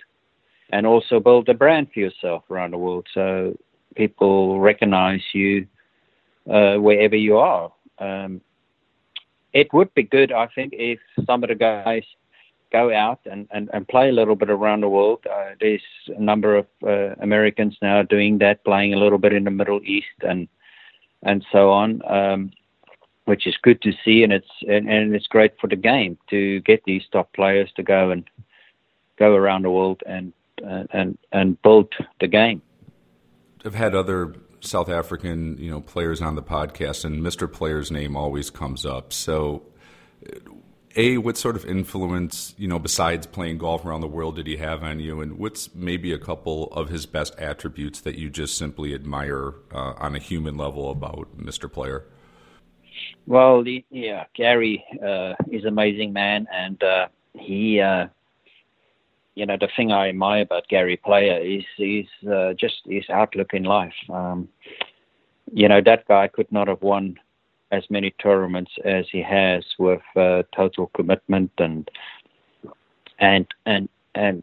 and 0.72 0.86
also 0.86 1.20
build 1.20 1.48
a 1.48 1.54
brand 1.54 1.88
for 1.92 2.00
yourself 2.00 2.42
around 2.50 2.72
the 2.72 2.78
world, 2.78 3.06
so 3.14 3.56
people 3.94 4.60
recognize 4.60 5.22
you 5.32 5.66
uh, 6.50 6.76
wherever 6.76 7.16
you 7.16 7.36
are. 7.36 7.72
Um, 7.98 8.40
it 9.52 9.72
would 9.72 9.92
be 9.94 10.04
good, 10.04 10.32
I 10.32 10.46
think, 10.54 10.72
if 10.76 10.98
some 11.26 11.42
of 11.42 11.48
the 11.48 11.54
guys 11.54 12.04
go 12.72 12.92
out 12.92 13.20
and, 13.30 13.48
and, 13.50 13.68
and 13.72 13.86
play 13.88 14.08
a 14.08 14.12
little 14.12 14.36
bit 14.36 14.50
around 14.50 14.82
the 14.82 14.88
world. 14.88 15.24
Uh, 15.30 15.50
there's 15.60 15.82
a 16.08 16.20
number 16.20 16.56
of 16.56 16.66
uh, 16.86 17.14
Americans 17.20 17.76
now 17.82 18.02
doing 18.02 18.38
that, 18.38 18.64
playing 18.64 18.94
a 18.94 18.98
little 18.98 19.18
bit 19.18 19.32
in 19.32 19.44
the 19.44 19.50
Middle 19.50 19.80
East 19.84 20.06
and 20.22 20.48
and 21.22 21.44
so 21.52 21.70
on, 21.70 22.00
um, 22.10 22.50
which 23.26 23.46
is 23.46 23.54
good 23.62 23.82
to 23.82 23.92
see, 24.04 24.22
and 24.22 24.32
it's 24.32 24.48
and, 24.66 24.88
and 24.88 25.14
it's 25.14 25.26
great 25.26 25.52
for 25.60 25.66
the 25.66 25.76
game 25.76 26.16
to 26.30 26.60
get 26.60 26.82
these 26.84 27.02
top 27.12 27.32
players 27.34 27.70
to 27.76 27.82
go 27.82 28.10
and 28.10 28.24
go 29.18 29.34
around 29.34 29.62
the 29.62 29.70
world 29.70 30.02
and 30.06 30.32
and 30.62 31.18
and 31.32 31.60
build 31.62 31.92
the 32.20 32.26
game. 32.26 32.62
I've 33.64 33.74
had 33.74 33.94
other 33.94 34.34
South 34.60 34.88
African, 34.88 35.58
you 35.58 35.70
know, 35.70 35.80
players 35.80 36.22
on 36.22 36.34
the 36.34 36.42
podcast, 36.42 37.04
and 37.04 37.22
Mr. 37.22 37.50
Player's 37.50 37.90
name 37.90 38.16
always 38.16 38.50
comes 38.50 38.86
up. 38.86 39.12
So, 39.12 39.62
a 40.96 41.18
what 41.18 41.36
sort 41.36 41.56
of 41.56 41.64
influence, 41.64 42.54
you 42.58 42.66
know, 42.66 42.78
besides 42.78 43.26
playing 43.26 43.58
golf 43.58 43.84
around 43.84 44.00
the 44.00 44.08
world, 44.08 44.36
did 44.36 44.46
he 44.46 44.56
have 44.56 44.82
on 44.82 45.00
you, 45.00 45.20
and 45.20 45.38
what's 45.38 45.74
maybe 45.74 46.12
a 46.12 46.18
couple 46.18 46.66
of 46.72 46.88
his 46.88 47.06
best 47.06 47.38
attributes 47.38 48.00
that 48.00 48.16
you 48.16 48.30
just 48.30 48.56
simply 48.56 48.94
admire 48.94 49.54
uh, 49.72 49.94
on 49.98 50.16
a 50.16 50.18
human 50.18 50.56
level 50.56 50.90
about 50.90 51.36
Mr. 51.38 51.70
Player? 51.70 52.04
Well, 53.26 53.64
yeah, 53.90 54.24
Gary 54.34 54.84
uh, 55.02 55.34
is 55.50 55.62
an 55.62 55.68
amazing 55.68 56.12
man, 56.12 56.46
and 56.52 56.82
uh, 56.82 57.08
he 57.34 57.80
uh, 57.80 58.08
you 59.34 59.46
know, 59.46 59.56
the 59.58 59.68
thing 59.76 59.92
I 59.92 60.08
admire 60.08 60.42
about 60.42 60.68
Gary 60.68 60.96
Player 60.96 61.38
is 61.38 61.64
is 61.78 62.06
uh, 62.30 62.52
just 62.54 62.82
his 62.84 63.04
outlook 63.08 63.54
in 63.54 63.62
life. 63.62 63.94
Um, 64.10 64.48
you 65.52 65.68
know, 65.68 65.80
that 65.84 66.06
guy 66.06 66.28
could 66.28 66.50
not 66.52 66.68
have 66.68 66.82
won 66.82 67.18
as 67.70 67.84
many 67.90 68.10
tournaments 68.22 68.72
as 68.84 69.06
he 69.10 69.22
has 69.22 69.64
with 69.78 70.02
uh, 70.16 70.42
total 70.54 70.90
commitment 70.94 71.50
and 71.58 71.90
and 73.18 73.46
and 73.66 73.88
and 74.14 74.42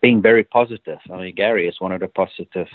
being 0.00 0.22
very 0.22 0.44
positive. 0.44 0.98
I 1.12 1.16
mean, 1.16 1.34
Gary 1.34 1.68
is 1.68 1.80
one 1.80 1.92
of 1.92 2.00
the 2.00 2.08
positive, 2.08 2.68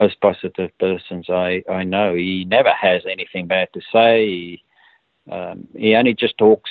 most 0.00 0.20
positive 0.20 0.70
persons 0.78 1.26
I 1.28 1.62
I 1.70 1.84
know. 1.84 2.14
He 2.14 2.44
never 2.44 2.70
has 2.72 3.02
anything 3.10 3.46
bad 3.46 3.68
to 3.74 3.80
say. 3.92 4.26
He, 4.26 4.62
um, 5.30 5.66
he 5.76 5.94
only 5.94 6.14
just 6.14 6.36
talks 6.36 6.70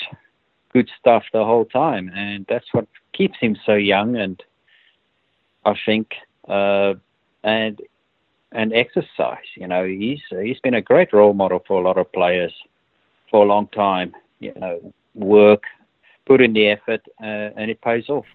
good 0.73 0.89
stuff 0.99 1.23
the 1.31 1.43
whole 1.43 1.65
time, 1.65 2.11
and 2.15 2.45
that's 2.49 2.67
what 2.73 2.87
keeps 3.13 3.37
him 3.39 3.57
so 3.65 3.73
young. 3.73 4.15
And 4.15 4.41
I 5.65 5.75
think, 5.85 6.13
uh, 6.47 6.93
and 7.43 7.79
and 8.53 8.71
exercise. 8.73 9.49
You 9.55 9.67
know, 9.67 9.85
he's 9.85 10.21
he's 10.29 10.59
been 10.59 10.75
a 10.75 10.81
great 10.81 11.11
role 11.11 11.33
model 11.33 11.63
for 11.67 11.79
a 11.79 11.83
lot 11.83 11.97
of 11.97 12.11
players 12.11 12.53
for 13.29 13.43
a 13.43 13.47
long 13.47 13.67
time. 13.67 14.13
You 14.39 14.53
know, 14.55 14.93
work, 15.15 15.63
put 16.25 16.41
in 16.41 16.53
the 16.53 16.67
effort, 16.69 17.01
uh, 17.21 17.49
and 17.57 17.69
it 17.69 17.81
pays 17.81 18.09
off. 18.09 18.25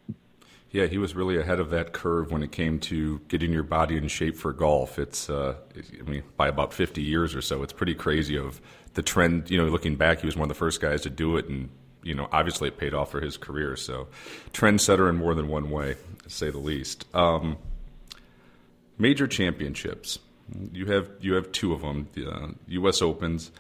Yeah, 0.71 0.87
he 0.87 0.99
was 0.99 1.15
really 1.15 1.39
ahead 1.39 1.61
of 1.61 1.71
that 1.71 1.93
curve 1.95 2.31
when 2.31 2.43
it 2.43 2.53
came 2.53 2.79
to 2.81 3.21
getting 3.29 3.53
your 3.53 3.63
body 3.63 3.97
in 3.97 4.07
shape 4.09 4.37
for 4.37 4.53
golf. 4.53 4.99
It's, 4.99 5.31
uh, 5.31 5.55
I 5.75 6.03
mean, 6.03 6.23
by 6.37 6.49
about 6.49 6.75
50 6.75 7.01
years 7.01 7.35
or 7.35 7.41
so, 7.41 7.63
it's 7.63 7.73
pretty 7.73 7.95
crazy 7.95 8.37
of 8.37 8.61
the 8.93 9.03
trend. 9.03 9.51
You 9.51 9.57
know, 9.57 9.69
looking 9.71 9.97
back, 9.97 10.21
he 10.21 10.27
was 10.27 10.37
one 10.37 10.45
of 10.45 10.49
the 10.51 10.59
first 10.59 10.83
guys 10.83 11.01
to 11.03 11.11
do 11.11 11.39
it, 11.39 11.49
and 11.49 11.71
you 12.03 12.15
know, 12.15 12.29
obviously 12.33 12.69
it 12.69 12.77
paid 12.77 12.93
off 12.93 13.11
for 13.11 13.21
his 13.21 13.39
career. 13.39 13.77
So, 13.77 14.09
trendsetter 14.53 15.09
in 15.09 15.17
more 15.17 15.35
than 15.35 15.49
one 15.49 15.71
way, 15.71 15.97
to 16.23 16.31
say 16.31 16.51
the 16.51 16.59
least. 16.59 17.07
Um, 17.15 17.57
major 18.99 19.27
championships. 19.27 20.19
You 20.73 20.87
have 20.87 21.11
you 21.21 21.35
have 21.35 21.53
two 21.53 21.73
of 21.73 21.83
them. 21.83 22.09
The 22.15 22.31
uh, 22.31 22.49
U.S. 22.69 23.03
Opens. 23.03 23.51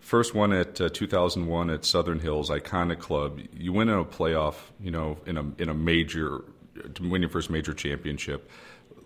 First 0.00 0.34
one 0.34 0.52
at 0.52 0.78
uh, 0.80 0.90
2001 0.90 1.70
at 1.70 1.84
Southern 1.86 2.18
Hills, 2.20 2.50
iconic 2.50 2.98
club. 2.98 3.40
You 3.56 3.72
win 3.72 3.88
in 3.88 3.98
a 3.98 4.04
playoff, 4.04 4.56
you 4.78 4.90
know, 4.90 5.18
in 5.26 5.38
a 5.38 5.44
in 5.58 5.68
a 5.68 5.74
major 5.74 6.44
to 6.94 7.08
win 7.08 7.22
your 7.22 7.30
first 7.30 7.50
major 7.50 7.72
championship. 7.72 8.50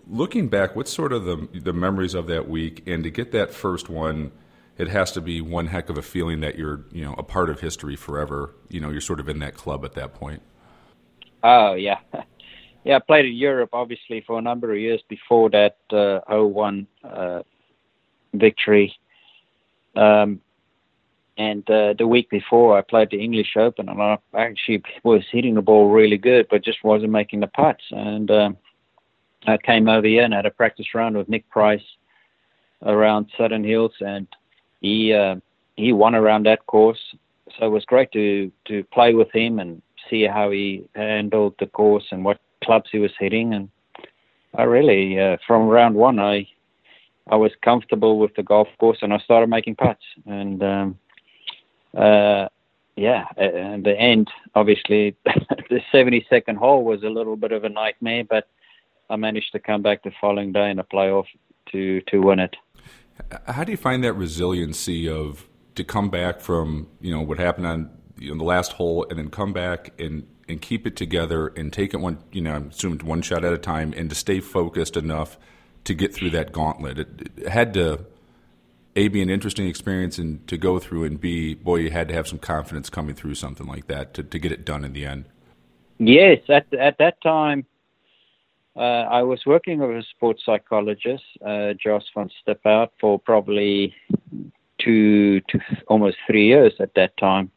Looking 0.07 0.49
back, 0.49 0.75
what's 0.75 0.91
sort 0.91 1.13
of 1.13 1.23
the 1.23 1.47
the 1.53 1.73
memories 1.73 2.13
of 2.13 2.27
that 2.27 2.49
week, 2.49 2.83
and 2.87 3.03
to 3.03 3.09
get 3.09 3.31
that 3.31 3.53
first 3.53 3.89
one 3.89 4.31
it 4.79 4.87
has 4.87 5.11
to 5.11 5.21
be 5.21 5.41
one 5.41 5.67
heck 5.67 5.89
of 5.89 5.97
a 5.97 6.01
feeling 6.01 6.39
that 6.39 6.57
you're 6.57 6.85
you 6.91 7.03
know 7.03 7.13
a 7.17 7.23
part 7.23 7.49
of 7.49 7.59
history 7.59 7.95
forever. 7.95 8.55
You 8.69 8.79
know, 8.79 8.89
you're 8.89 9.01
sort 9.01 9.19
of 9.19 9.29
in 9.29 9.39
that 9.39 9.53
club 9.53 9.85
at 9.85 9.93
that 9.93 10.15
point. 10.15 10.41
Oh 11.43 11.73
yeah, 11.73 11.99
yeah. 12.89 12.95
I 12.97 12.99
played 12.99 13.25
in 13.25 13.33
Europe 13.33 13.71
obviously 13.73 14.23
for 14.25 14.39
a 14.39 14.41
number 14.41 14.71
of 14.71 14.79
years 14.79 15.01
before 15.07 15.49
that 15.51 15.77
uh, 15.91 16.19
01 16.27 16.87
uh, 17.03 17.41
victory. 18.33 18.97
Um, 19.95 20.41
and 21.37 21.69
uh, 21.69 21.93
the 21.97 22.05
week 22.05 22.29
before, 22.29 22.77
I 22.77 22.81
played 22.81 23.11
the 23.11 23.23
English 23.23 23.55
Open, 23.55 23.87
and 23.87 24.01
I 24.01 24.17
actually 24.33 24.83
was 25.03 25.23
hitting 25.31 25.55
the 25.55 25.61
ball 25.61 25.89
really 25.89 26.17
good, 26.17 26.47
but 26.49 26.65
just 26.65 26.83
wasn't 26.83 27.13
making 27.13 27.39
the 27.39 27.47
putts. 27.47 27.83
And 27.91 28.29
um, 28.29 28.57
I 29.47 29.57
came 29.57 29.87
over 29.87 30.05
here 30.05 30.23
and 30.23 30.33
had 30.33 30.45
a 30.45 30.51
practice 30.51 30.87
round 30.93 31.15
with 31.15 31.29
Nick 31.29 31.49
Price 31.49 31.83
around 32.85 33.27
Southern 33.37 33.63
Hills, 33.63 33.93
and 34.01 34.27
he 34.81 35.13
uh, 35.13 35.35
he 35.77 35.93
won 35.93 36.13
around 36.13 36.45
that 36.45 36.65
course, 36.65 36.99
so 37.57 37.65
it 37.65 37.69
was 37.69 37.85
great 37.85 38.11
to 38.11 38.51
to 38.65 38.83
play 38.85 39.13
with 39.13 39.31
him 39.31 39.59
and 39.59 39.81
see 40.09 40.25
how 40.25 40.51
he 40.51 40.83
handled 40.93 41.55
the 41.59 41.67
course 41.67 42.05
and 42.11 42.25
what 42.25 42.39
clubs 42.63 42.89
he 42.91 42.99
was 42.99 43.11
hitting. 43.19 43.53
And 43.53 43.69
I 44.55 44.63
really, 44.63 45.19
uh, 45.19 45.37
from 45.45 45.67
round 45.67 45.95
one, 45.95 46.19
I 46.19 46.47
I 47.31 47.35
was 47.35 47.51
comfortable 47.63 48.17
with 48.17 48.35
the 48.35 48.43
golf 48.43 48.67
course 48.79 48.97
and 49.01 49.13
I 49.13 49.19
started 49.19 49.49
making 49.49 49.75
putts. 49.75 50.03
And 50.25 50.63
um, 50.63 50.99
uh, 51.95 52.47
yeah, 52.95 53.25
and 53.37 53.83
the 53.83 53.97
end, 53.97 54.29
obviously, 54.55 55.15
the 55.25 55.81
72nd 55.93 56.57
hole 56.57 56.83
was 56.83 57.03
a 57.03 57.09
little 57.09 57.35
bit 57.35 57.51
of 57.51 57.63
a 57.63 57.69
nightmare, 57.69 58.23
but 58.23 58.47
I 59.09 59.15
managed 59.15 59.51
to 59.53 59.59
come 59.59 59.81
back 59.81 60.03
the 60.03 60.11
following 60.19 60.51
day 60.51 60.69
in 60.69 60.79
a 60.79 60.83
playoff 60.83 61.25
to 61.71 62.01
to 62.01 62.19
win 62.19 62.39
it. 62.39 62.55
How 63.47 63.63
do 63.63 63.71
you 63.71 63.77
find 63.77 64.03
that 64.03 64.13
resiliency 64.13 65.07
of 65.09 65.47
to 65.75 65.83
come 65.83 66.09
back 66.09 66.41
from 66.41 66.87
you 66.99 67.11
know 67.13 67.21
what 67.21 67.39
happened 67.39 67.67
on 67.67 67.89
you 68.17 68.31
know, 68.31 68.37
the 68.37 68.43
last 68.43 68.73
hole 68.73 69.05
and 69.09 69.17
then 69.17 69.29
come 69.29 69.53
back 69.53 69.93
and 69.99 70.27
and 70.49 70.61
keep 70.61 70.87
it 70.87 70.95
together 70.95 71.47
and 71.47 71.71
take 71.71 71.93
it 71.93 71.97
one 71.97 72.19
you 72.31 72.41
know 72.41 72.53
I'm 72.53 72.69
assuming 72.69 72.99
one 72.99 73.21
shot 73.21 73.43
at 73.43 73.53
a 73.53 73.57
time 73.57 73.93
and 73.95 74.09
to 74.09 74.15
stay 74.15 74.39
focused 74.39 74.97
enough 74.97 75.37
to 75.85 75.93
get 75.93 76.13
through 76.13 76.31
that 76.31 76.51
gauntlet. 76.51 76.99
It, 76.99 77.31
it 77.37 77.47
had 77.47 77.73
to 77.75 78.05
a 78.95 79.07
be 79.07 79.21
an 79.21 79.29
interesting 79.29 79.67
experience 79.67 80.17
and 80.17 80.45
to 80.47 80.57
go 80.57 80.79
through 80.79 81.03
and 81.05 81.21
b 81.21 81.53
boy 81.53 81.77
you 81.77 81.91
had 81.91 82.07
to 82.09 82.13
have 82.13 82.27
some 82.27 82.39
confidence 82.39 82.89
coming 82.89 83.15
through 83.15 83.35
something 83.35 83.67
like 83.67 83.87
that 83.87 84.13
to, 84.15 84.23
to 84.23 84.39
get 84.39 84.51
it 84.51 84.65
done 84.65 84.83
in 84.83 84.93
the 84.93 85.05
end. 85.05 85.25
Yes, 85.97 86.39
at 86.49 86.73
at 86.73 86.97
that 86.97 87.21
time 87.21 87.65
uh, 88.75 89.05
I 89.09 89.23
was 89.23 89.41
working 89.45 89.79
with 89.79 89.89
a 89.89 90.03
sports 90.15 90.43
psychologist, 90.45 91.23
uh, 91.45 91.73
Josh 91.73 92.05
van 92.15 92.29
Stiphout, 92.41 92.89
for 92.99 93.19
probably 93.19 93.93
two 94.79 95.41
to 95.41 95.59
almost 95.87 96.17
three 96.25 96.47
years 96.47 96.73
at 96.79 96.93
that 96.95 97.17
time. 97.17 97.51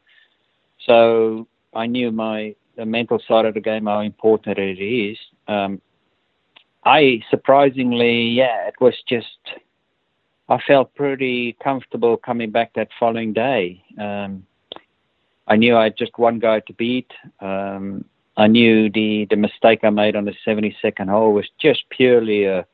So 0.85 1.47
I 1.73 1.85
knew 1.87 2.11
my 2.11 2.55
the 2.75 2.85
mental 2.85 3.19
side 3.27 3.45
of 3.45 3.53
the 3.53 3.59
game, 3.59 3.85
how 3.85 3.99
important 3.99 4.57
it 4.57 4.81
is. 4.81 5.17
Um, 5.47 5.81
I 6.85 7.21
surprisingly, 7.29 8.23
yeah, 8.29 8.67
it 8.67 8.75
was 8.79 8.95
just. 9.07 9.27
I 10.49 10.59
felt 10.67 10.93
pretty 10.93 11.55
comfortable 11.63 12.17
coming 12.17 12.51
back 12.51 12.73
that 12.73 12.89
following 12.99 13.31
day. 13.31 13.81
Um, 13.97 14.45
I 15.47 15.55
knew 15.55 15.75
I 15.75 15.85
had 15.85 15.97
just 15.97 16.17
one 16.17 16.37
guy 16.37 16.59
to 16.61 16.73
beat. 16.73 17.11
Um, 17.39 18.03
I 18.35 18.47
knew 18.47 18.89
the 18.89 19.25
the 19.29 19.37
mistake 19.37 19.79
I 19.83 19.89
made 19.89 20.15
on 20.15 20.25
the 20.25 20.35
72nd 20.45 21.09
hole 21.09 21.33
was 21.33 21.47
just 21.59 21.83
purely 21.89 22.45
a 22.45 22.65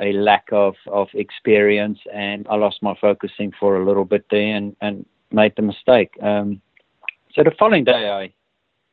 a 0.00 0.12
lack 0.12 0.48
of 0.50 0.74
of 0.86 1.08
experience, 1.14 1.98
and 2.12 2.46
I 2.48 2.56
lost 2.56 2.82
my 2.82 2.94
focusing 3.00 3.52
for 3.60 3.80
a 3.80 3.86
little 3.86 4.04
bit 4.04 4.24
there 4.30 4.56
and 4.56 4.74
and 4.80 5.06
made 5.30 5.54
the 5.56 5.62
mistake. 5.62 6.10
Um, 6.22 6.60
so 7.34 7.44
the 7.44 7.52
following 7.58 7.84
day, 7.84 8.10
I 8.10 8.32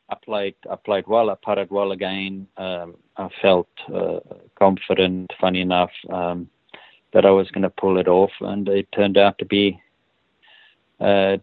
I 0.09 0.15
played 0.23 0.55
I 0.69 0.75
played 0.75 1.07
well. 1.07 1.29
I 1.29 1.35
putted 1.35 1.69
well 1.69 1.91
again. 1.91 2.47
Um, 2.57 2.95
I 3.17 3.29
felt 3.41 3.67
uh, 3.93 4.19
confident. 4.57 5.31
Funny 5.39 5.61
enough, 5.61 5.91
um, 6.09 6.49
that 7.13 7.25
I 7.25 7.31
was 7.31 7.49
going 7.51 7.63
to 7.63 7.69
pull 7.69 7.97
it 7.97 8.07
off, 8.07 8.31
and 8.41 8.67
it 8.69 8.87
turned 8.93 9.17
out 9.17 9.37
to 9.39 9.45
be 9.45 9.79
uh, 10.99 11.37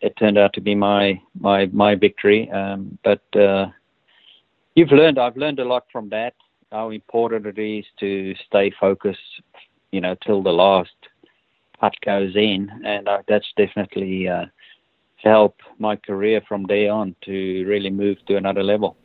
it 0.00 0.16
turned 0.18 0.38
out 0.38 0.52
to 0.54 0.60
be 0.60 0.74
my 0.74 1.20
my 1.40 1.66
my 1.66 1.94
victory. 1.94 2.50
Um, 2.50 2.98
but 3.02 3.22
uh, 3.36 3.66
you've 4.74 4.92
learned 4.92 5.18
I've 5.18 5.36
learned 5.36 5.60
a 5.60 5.64
lot 5.64 5.84
from 5.90 6.08
that. 6.10 6.34
How 6.70 6.90
important 6.90 7.46
it 7.46 7.58
is 7.58 7.84
to 8.00 8.34
stay 8.46 8.72
focused, 8.80 9.42
you 9.92 10.00
know, 10.00 10.16
till 10.24 10.42
the 10.42 10.52
last 10.52 10.94
putt 11.80 11.94
goes 12.04 12.36
in, 12.36 12.70
and 12.84 13.08
uh, 13.08 13.22
that's 13.28 13.46
definitely 13.56 14.28
helped 15.24 15.62
my 15.78 15.96
career 15.96 16.42
from 16.46 16.66
day 16.66 16.88
on 16.88 17.16
to 17.24 17.64
really 17.66 17.90
move 17.90 18.18
to 18.26 18.36
another 18.36 18.62
level. 18.62 18.96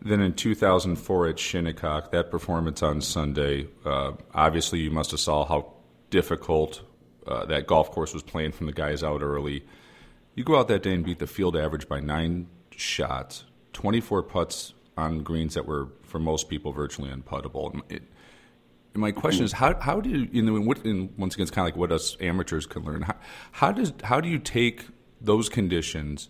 Then 0.00 0.20
in 0.20 0.34
2004 0.34 1.28
at 1.28 1.38
Shinnecock, 1.38 2.12
that 2.12 2.30
performance 2.30 2.82
on 2.82 3.00
Sunday, 3.00 3.66
uh, 3.84 4.12
obviously 4.32 4.78
you 4.80 4.90
must 4.90 5.10
have 5.10 5.20
saw 5.20 5.44
how 5.44 5.72
difficult 6.10 6.82
uh, 7.26 7.44
that 7.46 7.66
golf 7.66 7.90
course 7.90 8.14
was 8.14 8.22
playing 8.22 8.52
from 8.52 8.66
the 8.66 8.72
guys 8.72 9.02
out 9.02 9.22
early. 9.22 9.64
You 10.34 10.44
go 10.44 10.56
out 10.56 10.68
that 10.68 10.82
day 10.82 10.94
and 10.94 11.04
beat 11.04 11.18
the 11.18 11.26
field 11.26 11.56
average 11.56 11.88
by 11.88 11.98
nine 12.00 12.46
shots, 12.70 13.44
24 13.72 14.22
putts 14.22 14.74
on 14.96 15.22
greens 15.22 15.54
that 15.54 15.66
were, 15.66 15.88
for 16.02 16.20
most 16.20 16.48
people, 16.48 16.72
virtually 16.72 17.10
unputtable. 17.10 17.80
It, 17.88 18.02
my 18.94 19.10
question 19.10 19.44
is, 19.44 19.52
how, 19.52 19.78
how 19.80 20.00
do 20.00 20.10
you, 20.10 20.62
what, 20.62 20.84
and 20.84 21.12
once 21.18 21.34
again, 21.34 21.42
it's 21.42 21.50
kind 21.50 21.68
of 21.68 21.74
like 21.74 21.78
what 21.78 21.92
us 21.92 22.16
amateurs 22.20 22.66
can 22.66 22.84
learn. 22.84 23.02
How, 23.02 23.16
how, 23.52 23.72
does, 23.72 23.92
how 24.04 24.20
do 24.20 24.28
you 24.28 24.38
take 24.38 24.86
those 25.20 25.48
conditions 25.48 26.28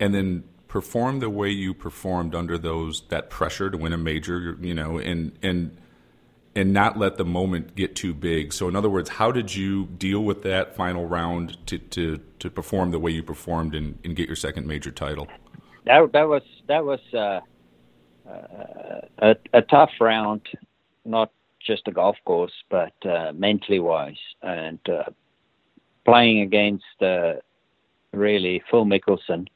and 0.00 0.14
then 0.14 0.44
perform 0.68 1.20
the 1.20 1.30
way 1.30 1.50
you 1.50 1.74
performed 1.74 2.34
under 2.34 2.58
those 2.58 3.02
that 3.08 3.30
pressure 3.30 3.70
to 3.70 3.76
win 3.76 3.92
a 3.92 3.98
major, 3.98 4.56
you 4.60 4.74
know, 4.74 4.98
and 4.98 5.32
and 5.42 5.76
and 6.54 6.72
not 6.72 6.98
let 6.98 7.16
the 7.16 7.24
moment 7.24 7.74
get 7.76 7.94
too 7.94 8.12
big. 8.12 8.52
So 8.52 8.68
in 8.68 8.76
other 8.76 8.90
words, 8.90 9.08
how 9.08 9.30
did 9.30 9.54
you 9.54 9.86
deal 9.86 10.20
with 10.24 10.42
that 10.42 10.76
final 10.76 11.06
round 11.06 11.56
to 11.66 11.78
to, 11.78 12.20
to 12.38 12.50
perform 12.50 12.90
the 12.90 12.98
way 12.98 13.10
you 13.10 13.22
performed 13.22 13.74
and, 13.74 13.98
and 14.04 14.14
get 14.14 14.26
your 14.26 14.36
second 14.36 14.66
major 14.66 14.90
title? 14.90 15.26
That 15.84 16.10
that 16.12 16.28
was 16.28 16.42
that 16.66 16.84
was 16.84 17.00
uh, 17.14 17.40
uh, 18.28 19.00
a, 19.18 19.36
a 19.54 19.62
tough 19.62 19.90
round, 20.00 20.42
not 21.04 21.32
just 21.64 21.88
a 21.88 21.92
golf 21.92 22.16
course, 22.24 22.52
but 22.70 22.94
uh, 23.04 23.32
mentally 23.34 23.78
wise, 23.78 24.18
and 24.42 24.80
uh, 24.88 25.04
playing 26.04 26.40
against 26.40 26.84
uh, 27.02 27.34
really 28.12 28.62
Phil 28.70 28.84
Mickelson 28.84 29.46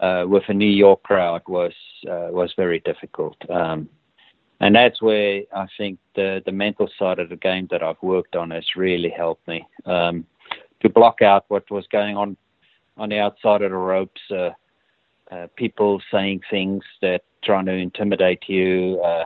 uh, 0.00 0.24
with 0.26 0.44
a 0.48 0.54
New 0.54 0.66
York 0.66 1.02
crowd 1.02 1.42
was 1.46 1.72
uh, 2.08 2.28
was 2.30 2.52
very 2.56 2.80
difficult. 2.80 3.36
Um, 3.50 3.88
and 4.60 4.74
that's 4.74 5.00
where 5.00 5.42
I 5.54 5.66
think 5.76 5.98
the 6.14 6.42
the 6.44 6.52
mental 6.52 6.88
side 6.98 7.18
of 7.18 7.28
the 7.28 7.36
game 7.36 7.68
that 7.70 7.82
I've 7.82 8.02
worked 8.02 8.36
on 8.36 8.50
has 8.50 8.64
really 8.76 9.10
helped 9.10 9.46
me 9.48 9.66
um, 9.86 10.26
to 10.80 10.88
block 10.88 11.22
out 11.22 11.44
what 11.48 11.70
was 11.70 11.86
going 11.88 12.16
on 12.16 12.36
on 12.96 13.08
the 13.08 13.18
outside 13.18 13.62
of 13.62 13.70
the 13.70 13.76
ropes. 13.76 14.20
Uh, 14.30 14.50
uh, 15.30 15.46
people 15.54 16.02
saying 16.10 16.40
things 16.50 16.82
that 17.00 17.22
trying 17.44 17.64
to 17.64 17.72
intimidate 17.72 18.42
you, 18.48 19.00
uh, 19.04 19.24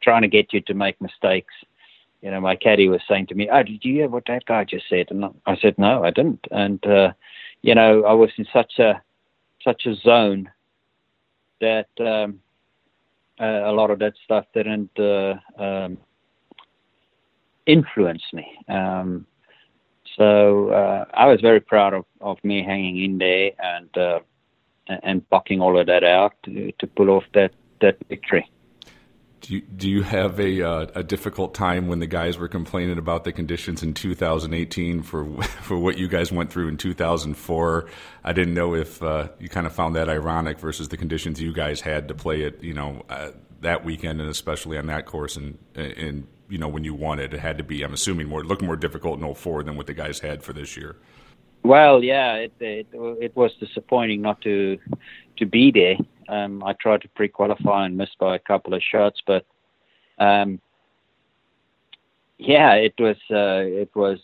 trying 0.00 0.22
to 0.22 0.28
get 0.28 0.52
you 0.52 0.60
to 0.60 0.72
make 0.74 1.00
mistakes. 1.00 1.52
You 2.20 2.30
know, 2.30 2.40
my 2.40 2.54
caddy 2.54 2.88
was 2.88 3.00
saying 3.08 3.26
to 3.28 3.34
me, 3.34 3.48
"Oh, 3.50 3.62
did 3.62 3.84
you 3.84 3.94
hear 3.94 4.08
what 4.08 4.24
that 4.26 4.44
guy 4.46 4.64
just 4.64 4.88
said?" 4.88 5.10
And 5.10 5.24
I 5.46 5.56
said, 5.56 5.76
"No, 5.78 6.04
I 6.04 6.10
didn't." 6.10 6.46
And 6.50 6.84
uh, 6.86 7.12
you 7.62 7.74
know, 7.74 8.04
I 8.04 8.12
was 8.12 8.30
in 8.36 8.46
such 8.52 8.78
a 8.78 9.00
such 9.64 9.86
a 9.86 9.94
zone 9.94 10.50
that 11.60 11.88
um, 12.00 12.40
uh, 13.40 13.70
a 13.70 13.72
lot 13.72 13.90
of 13.90 13.98
that 14.00 14.14
stuff 14.24 14.44
didn't 14.52 14.90
uh, 14.98 15.34
um, 15.58 15.98
influence 17.66 18.22
me. 18.32 18.46
Um, 18.68 19.26
so 20.16 20.70
uh, 20.70 21.04
I 21.14 21.26
was 21.26 21.40
very 21.40 21.60
proud 21.60 21.94
of, 21.94 22.04
of 22.20 22.36
me 22.44 22.62
hanging 22.62 23.02
in 23.02 23.18
there 23.18 23.52
and 23.58 23.96
uh, 23.96 24.20
and 25.02 25.28
blocking 25.30 25.60
all 25.60 25.78
of 25.78 25.86
that 25.86 26.04
out 26.04 26.34
to, 26.44 26.72
to 26.78 26.86
pull 26.86 27.10
off 27.10 27.24
that, 27.34 27.52
that 27.80 27.96
victory. 28.08 28.50
Do 29.42 29.54
you, 29.54 29.60
do 29.60 29.90
you 29.90 30.02
have 30.04 30.38
a 30.38 30.62
uh, 30.62 30.86
a 30.94 31.02
difficult 31.02 31.52
time 31.52 31.88
when 31.88 31.98
the 31.98 32.06
guys 32.06 32.38
were 32.38 32.46
complaining 32.46 32.96
about 32.96 33.24
the 33.24 33.32
conditions 33.32 33.82
in 33.82 33.92
2018 33.92 35.02
for 35.02 35.42
for 35.42 35.76
what 35.76 35.98
you 35.98 36.06
guys 36.06 36.30
went 36.30 36.52
through 36.52 36.68
in 36.68 36.76
2004? 36.76 37.88
I 38.22 38.32
didn't 38.32 38.54
know 38.54 38.74
if 38.74 39.02
uh, 39.02 39.28
you 39.40 39.48
kind 39.48 39.66
of 39.66 39.72
found 39.74 39.96
that 39.96 40.08
ironic 40.08 40.60
versus 40.60 40.88
the 40.90 40.96
conditions 40.96 41.40
you 41.40 41.52
guys 41.52 41.80
had 41.80 42.06
to 42.08 42.14
play 42.14 42.42
it, 42.42 42.62
you 42.62 42.72
know, 42.72 43.04
uh, 43.10 43.32
that 43.62 43.84
weekend 43.84 44.20
and 44.20 44.30
especially 44.30 44.78
on 44.78 44.86
that 44.86 45.06
course 45.06 45.36
and 45.36 45.58
and 45.74 46.28
you 46.48 46.58
know 46.58 46.68
when 46.68 46.84
you 46.84 46.94
won 46.94 47.18
it, 47.18 47.34
it 47.34 47.40
had 47.40 47.58
to 47.58 47.64
be 47.64 47.82
I'm 47.82 47.94
assuming 47.94 48.28
more 48.28 48.44
look 48.44 48.62
more 48.62 48.76
difficult 48.76 49.20
in 49.20 49.34
04 49.34 49.64
than 49.64 49.76
what 49.76 49.88
the 49.88 49.94
guys 49.94 50.20
had 50.20 50.44
for 50.44 50.52
this 50.52 50.76
year. 50.76 50.94
Well, 51.64 52.02
yeah, 52.02 52.34
it 52.34 52.52
it, 52.60 52.86
it 52.92 53.36
was 53.36 53.52
disappointing 53.60 54.20
not 54.22 54.40
to 54.42 54.78
to 55.38 55.46
be 55.46 55.70
there. 55.70 55.96
Um, 56.28 56.62
I 56.64 56.72
tried 56.74 57.02
to 57.02 57.08
pre-qualify 57.08 57.86
and 57.86 57.96
missed 57.96 58.18
by 58.18 58.36
a 58.36 58.38
couple 58.38 58.74
of 58.74 58.82
shots, 58.82 59.20
but 59.26 59.44
um, 60.18 60.60
yeah, 62.38 62.74
it 62.74 62.94
was 62.98 63.16
uh, 63.30 63.62
it 63.62 63.90
was 63.94 64.18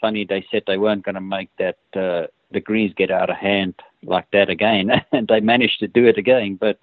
funny. 0.00 0.24
They 0.24 0.44
said 0.50 0.62
they 0.66 0.78
weren't 0.78 1.04
going 1.04 1.14
to 1.14 1.20
make 1.20 1.50
that 1.58 1.78
uh, 1.96 2.26
the 2.52 2.60
greens 2.60 2.92
get 2.96 3.10
out 3.10 3.30
of 3.30 3.36
hand 3.36 3.74
like 4.02 4.30
that 4.32 4.50
again, 4.50 4.90
and 5.12 5.28
they 5.28 5.40
managed 5.40 5.80
to 5.80 5.88
do 5.88 6.06
it 6.06 6.18
again. 6.18 6.58
But 6.60 6.78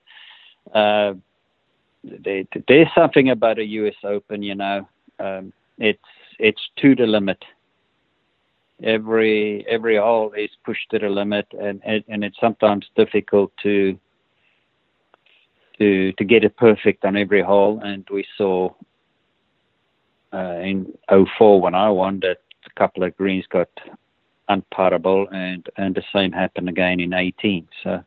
uh, 0.73 1.13
they, 2.03 2.47
there's 2.67 2.87
something 2.95 3.29
about 3.29 3.59
a 3.59 3.65
U.S. 3.65 3.95
Open, 4.03 4.41
you 4.41 4.55
know. 4.55 4.87
Um, 5.19 5.53
it's 5.77 5.99
it's 6.39 6.61
to 6.77 6.95
the 6.95 7.05
limit. 7.05 7.43
Every 8.83 9.65
every 9.67 9.97
hole 9.97 10.33
is 10.33 10.49
pushed 10.65 10.89
to 10.91 10.99
the 10.99 11.09
limit, 11.09 11.47
and 11.59 11.81
and 11.85 12.23
it's 12.23 12.39
sometimes 12.39 12.85
difficult 12.95 13.51
to 13.63 13.97
to 15.77 16.11
to 16.13 16.23
get 16.23 16.43
it 16.43 16.57
perfect 16.57 17.05
on 17.05 17.15
every 17.15 17.41
hole. 17.41 17.79
And 17.83 18.07
we 18.11 18.25
saw 18.37 18.69
uh, 20.33 20.59
in 20.61 20.93
04 21.09 21.61
when 21.61 21.75
I 21.75 21.89
won 21.89 22.19
that 22.21 22.37
a 22.65 22.79
couple 22.79 23.03
of 23.03 23.15
greens 23.17 23.45
got 23.51 23.69
unputtable, 24.49 25.27
and 25.33 25.67
and 25.77 25.95
the 25.95 26.03
same 26.13 26.31
happened 26.31 26.69
again 26.69 26.99
in 26.99 27.13
18. 27.13 27.67
So 27.83 28.03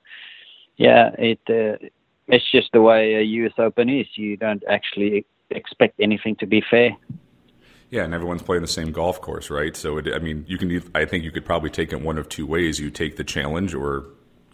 yeah, 0.76 1.10
it 1.18 1.40
uh, 1.48 1.86
it's 2.28 2.50
just 2.50 2.70
the 2.72 2.80
way 2.80 3.14
a 3.14 3.22
U.S. 3.22 3.52
Open 3.58 3.88
is. 3.88 4.06
You 4.14 4.36
don't 4.36 4.62
actually 4.68 5.26
expect 5.50 6.00
anything 6.00 6.36
to 6.36 6.46
be 6.46 6.62
fair. 6.70 6.96
Yeah, 7.94 8.02
and 8.02 8.12
everyone's 8.12 8.42
playing 8.42 8.62
the 8.62 8.66
same 8.66 8.90
golf 8.90 9.20
course, 9.20 9.50
right? 9.50 9.76
So, 9.76 9.98
it, 9.98 10.08
I 10.12 10.18
mean, 10.18 10.44
you 10.48 10.58
can. 10.58 10.82
I 10.96 11.04
think 11.04 11.22
you 11.22 11.30
could 11.30 11.44
probably 11.44 11.70
take 11.70 11.92
it 11.92 12.00
one 12.00 12.18
of 12.18 12.28
two 12.28 12.44
ways. 12.44 12.80
You 12.80 12.90
take 12.90 13.14
the 13.16 13.22
challenge, 13.22 13.72
or 13.72 14.06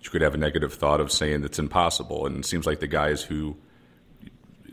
you 0.03 0.11
could 0.11 0.20
have 0.20 0.35
a 0.35 0.37
negative 0.37 0.74
thought 0.74 1.00
of 1.00 1.11
saying 1.11 1.42
it's 1.42 1.59
impossible. 1.59 2.26
And 2.26 2.40
it 2.40 2.44
seems 2.44 2.66
like 2.66 2.81
the 2.81 2.87
guys 2.87 3.22
who 3.22 3.57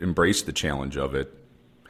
embrace 0.02 0.42
the 0.42 0.52
challenge 0.52 0.98
of 0.98 1.14
it 1.14 1.32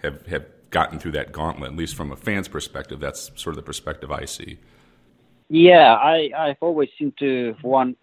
have 0.02 0.24
have 0.28 0.46
gotten 0.70 1.00
through 1.00 1.10
that 1.12 1.32
gauntlet. 1.32 1.72
At 1.72 1.76
least 1.76 1.96
from 1.96 2.12
a 2.12 2.16
fan's 2.16 2.46
perspective, 2.46 3.00
that's 3.00 3.32
sort 3.34 3.54
of 3.54 3.56
the 3.56 3.66
perspective 3.66 4.12
I 4.12 4.24
see. 4.26 4.60
Yeah, 5.48 5.94
I 5.94 6.30
I've 6.38 6.58
always 6.60 6.90
seemed 6.96 7.18
to 7.18 7.54
have 7.54 7.64
won 7.64 7.96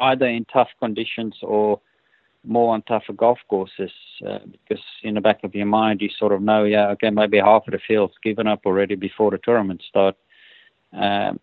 either 0.00 0.24
in 0.24 0.46
tough 0.46 0.70
conditions 0.80 1.34
or 1.42 1.78
more 2.44 2.74
on 2.74 2.82
tougher 2.82 3.12
golf 3.12 3.38
courses 3.48 3.90
uh, 4.26 4.38
because 4.50 4.84
in 5.02 5.14
the 5.14 5.20
back 5.20 5.40
of 5.44 5.54
your 5.54 5.66
mind 5.66 6.00
you 6.00 6.08
sort 6.18 6.32
of 6.32 6.42
know, 6.42 6.64
yeah, 6.64 6.88
okay, 6.88 7.10
maybe 7.10 7.38
half 7.38 7.66
of 7.66 7.72
the 7.72 7.80
field's 7.86 8.14
given 8.22 8.46
up 8.46 8.60
already 8.66 8.94
before 8.94 9.30
the 9.30 9.38
tournament 9.38 9.82
start, 9.88 10.16
um, 10.92 11.40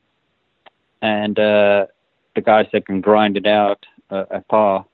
and 1.01 1.39
uh, 1.39 1.85
the 2.35 2.41
guys 2.41 2.67
that 2.73 2.85
can 2.85 3.01
grind 3.01 3.37
it 3.37 3.47
out 3.47 3.85
uh, 4.09 4.25
at 4.31 4.47
par 4.47 4.85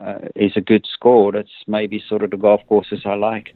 uh, 0.00 0.18
is 0.36 0.52
a 0.56 0.60
good 0.60 0.86
score. 0.92 1.32
That's 1.32 1.48
maybe 1.66 2.02
sort 2.08 2.22
of 2.22 2.30
the 2.30 2.36
golf 2.36 2.60
courses 2.68 3.02
I 3.04 3.14
like. 3.14 3.54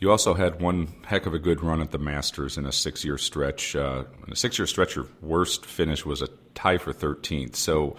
You 0.00 0.12
also 0.12 0.34
had 0.34 0.60
one 0.60 0.88
heck 1.06 1.26
of 1.26 1.34
a 1.34 1.40
good 1.40 1.60
run 1.60 1.80
at 1.80 1.90
the 1.90 1.98
Masters 1.98 2.56
in 2.56 2.64
a 2.66 2.72
six-year 2.72 3.18
stretch. 3.18 3.74
Uh, 3.74 4.04
in 4.26 4.32
a 4.32 4.36
six-year 4.36 4.66
stretch, 4.66 4.94
your 4.94 5.06
worst 5.20 5.66
finish 5.66 6.06
was 6.06 6.22
a 6.22 6.28
tie 6.54 6.78
for 6.78 6.92
13th. 6.92 7.56
So, 7.56 7.96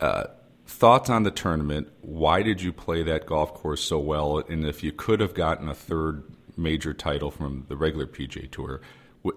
uh, 0.00 0.24
thoughts 0.70 1.10
on 1.10 1.22
the 1.24 1.30
tournament? 1.30 1.88
Why 2.00 2.42
did 2.42 2.62
you 2.62 2.72
play 2.72 3.02
that 3.02 3.26
golf 3.26 3.54
course 3.54 3.82
so 3.82 3.98
well? 3.98 4.38
And 4.38 4.64
if 4.64 4.82
you 4.82 4.92
could 4.92 5.20
have 5.20 5.34
gotten 5.34 5.68
a 5.68 5.74
third 5.74 6.24
major 6.60 6.92
title 6.92 7.30
from 7.30 7.64
the 7.68 7.76
regular 7.76 8.06
PGA 8.06 8.50
Tour. 8.50 8.80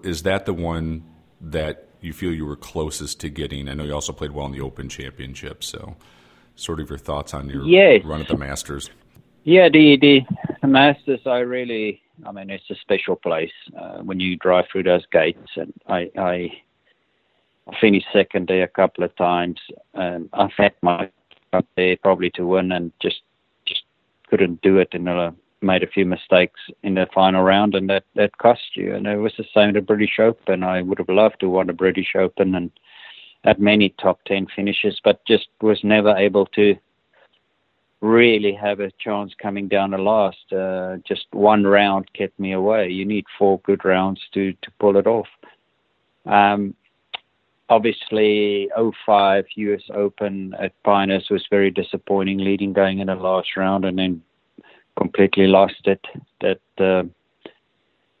Is 0.02 0.22
that 0.22 0.46
the 0.46 0.54
one 0.54 1.04
that 1.40 1.88
you 2.00 2.12
feel 2.12 2.32
you 2.32 2.46
were 2.46 2.56
closest 2.56 3.20
to 3.20 3.28
getting? 3.28 3.68
I 3.68 3.74
know 3.74 3.84
you 3.84 3.94
also 3.94 4.12
played 4.12 4.32
well 4.32 4.46
in 4.46 4.52
the 4.52 4.60
Open 4.60 4.88
Championship, 4.88 5.64
so 5.64 5.96
sort 6.54 6.80
of 6.80 6.88
your 6.88 6.98
thoughts 6.98 7.34
on 7.34 7.48
your 7.48 7.64
yes. 7.64 8.04
run 8.04 8.20
at 8.20 8.28
the 8.28 8.36
Masters. 8.36 8.90
Yeah, 9.42 9.68
the, 9.68 9.98
the, 10.00 10.20
the 10.62 10.68
Masters, 10.68 11.20
I 11.26 11.38
really, 11.38 12.00
I 12.24 12.32
mean, 12.32 12.50
it's 12.50 12.70
a 12.70 12.76
special 12.76 13.16
place 13.16 13.52
uh, 13.78 13.98
when 13.98 14.20
you 14.20 14.36
drive 14.36 14.66
through 14.70 14.84
those 14.84 15.04
gates, 15.10 15.50
and 15.56 15.72
I, 15.86 16.10
I, 16.16 16.52
I 17.66 17.80
finished 17.80 18.06
second 18.12 18.48
there 18.48 18.64
a 18.64 18.68
couple 18.68 19.04
of 19.04 19.14
times, 19.16 19.60
and 19.92 20.30
I've 20.32 20.52
had 20.56 20.74
my 20.82 21.10
there 21.76 21.96
probably 21.96 22.30
to 22.30 22.46
win, 22.46 22.72
and 22.72 22.92
just 23.00 23.22
just 23.66 23.82
couldn't 24.28 24.62
do 24.62 24.78
it, 24.78 24.88
and 24.92 25.08
uh, 25.08 25.30
made 25.62 25.82
a 25.82 25.88
few 25.88 26.06
mistakes 26.06 26.60
in 26.82 26.94
the 26.94 27.06
final 27.14 27.42
round, 27.42 27.74
and 27.74 27.88
that 27.90 28.04
that 28.14 28.38
cost 28.38 28.76
you. 28.76 28.94
And 28.94 29.06
it 29.06 29.16
was 29.16 29.32
the 29.36 29.44
same 29.54 29.70
at 29.70 29.74
the 29.74 29.80
British 29.80 30.18
Open. 30.18 30.62
I 30.62 30.82
would 30.82 30.98
have 30.98 31.08
loved 31.08 31.40
to 31.40 31.48
win 31.48 31.66
the 31.66 31.72
British 31.72 32.14
Open 32.14 32.54
and 32.54 32.70
had 33.44 33.58
many 33.58 33.90
top 34.00 34.20
ten 34.24 34.46
finishes, 34.54 35.00
but 35.02 35.24
just 35.26 35.48
was 35.60 35.82
never 35.82 36.16
able 36.16 36.46
to 36.46 36.76
really 38.00 38.52
have 38.52 38.80
a 38.80 38.90
chance 38.98 39.32
coming 39.40 39.66
down 39.66 39.90
the 39.90 39.98
last. 39.98 40.52
Uh, 40.52 40.96
just 41.06 41.26
one 41.32 41.64
round 41.64 42.12
kept 42.12 42.38
me 42.38 42.52
away. 42.52 42.88
You 42.88 43.04
need 43.04 43.24
four 43.38 43.60
good 43.60 43.84
rounds 43.84 44.20
to 44.34 44.52
to 44.52 44.70
pull 44.78 44.96
it 44.96 45.06
off. 45.06 45.28
Um, 46.26 46.74
obviously 47.68 48.68
05 49.06 49.44
US 49.56 49.82
Open 49.94 50.54
at 50.60 50.72
Pinehurst 50.82 51.30
was 51.30 51.46
very 51.50 51.70
disappointing 51.70 52.38
leading 52.38 52.72
going 52.72 52.98
in 52.98 53.06
the 53.06 53.14
last 53.14 53.56
round 53.56 53.84
and 53.84 53.98
then 53.98 54.22
completely 54.96 55.46
lost 55.46 55.86
it 55.86 56.04
that 56.40 56.60
uh, 56.78 57.02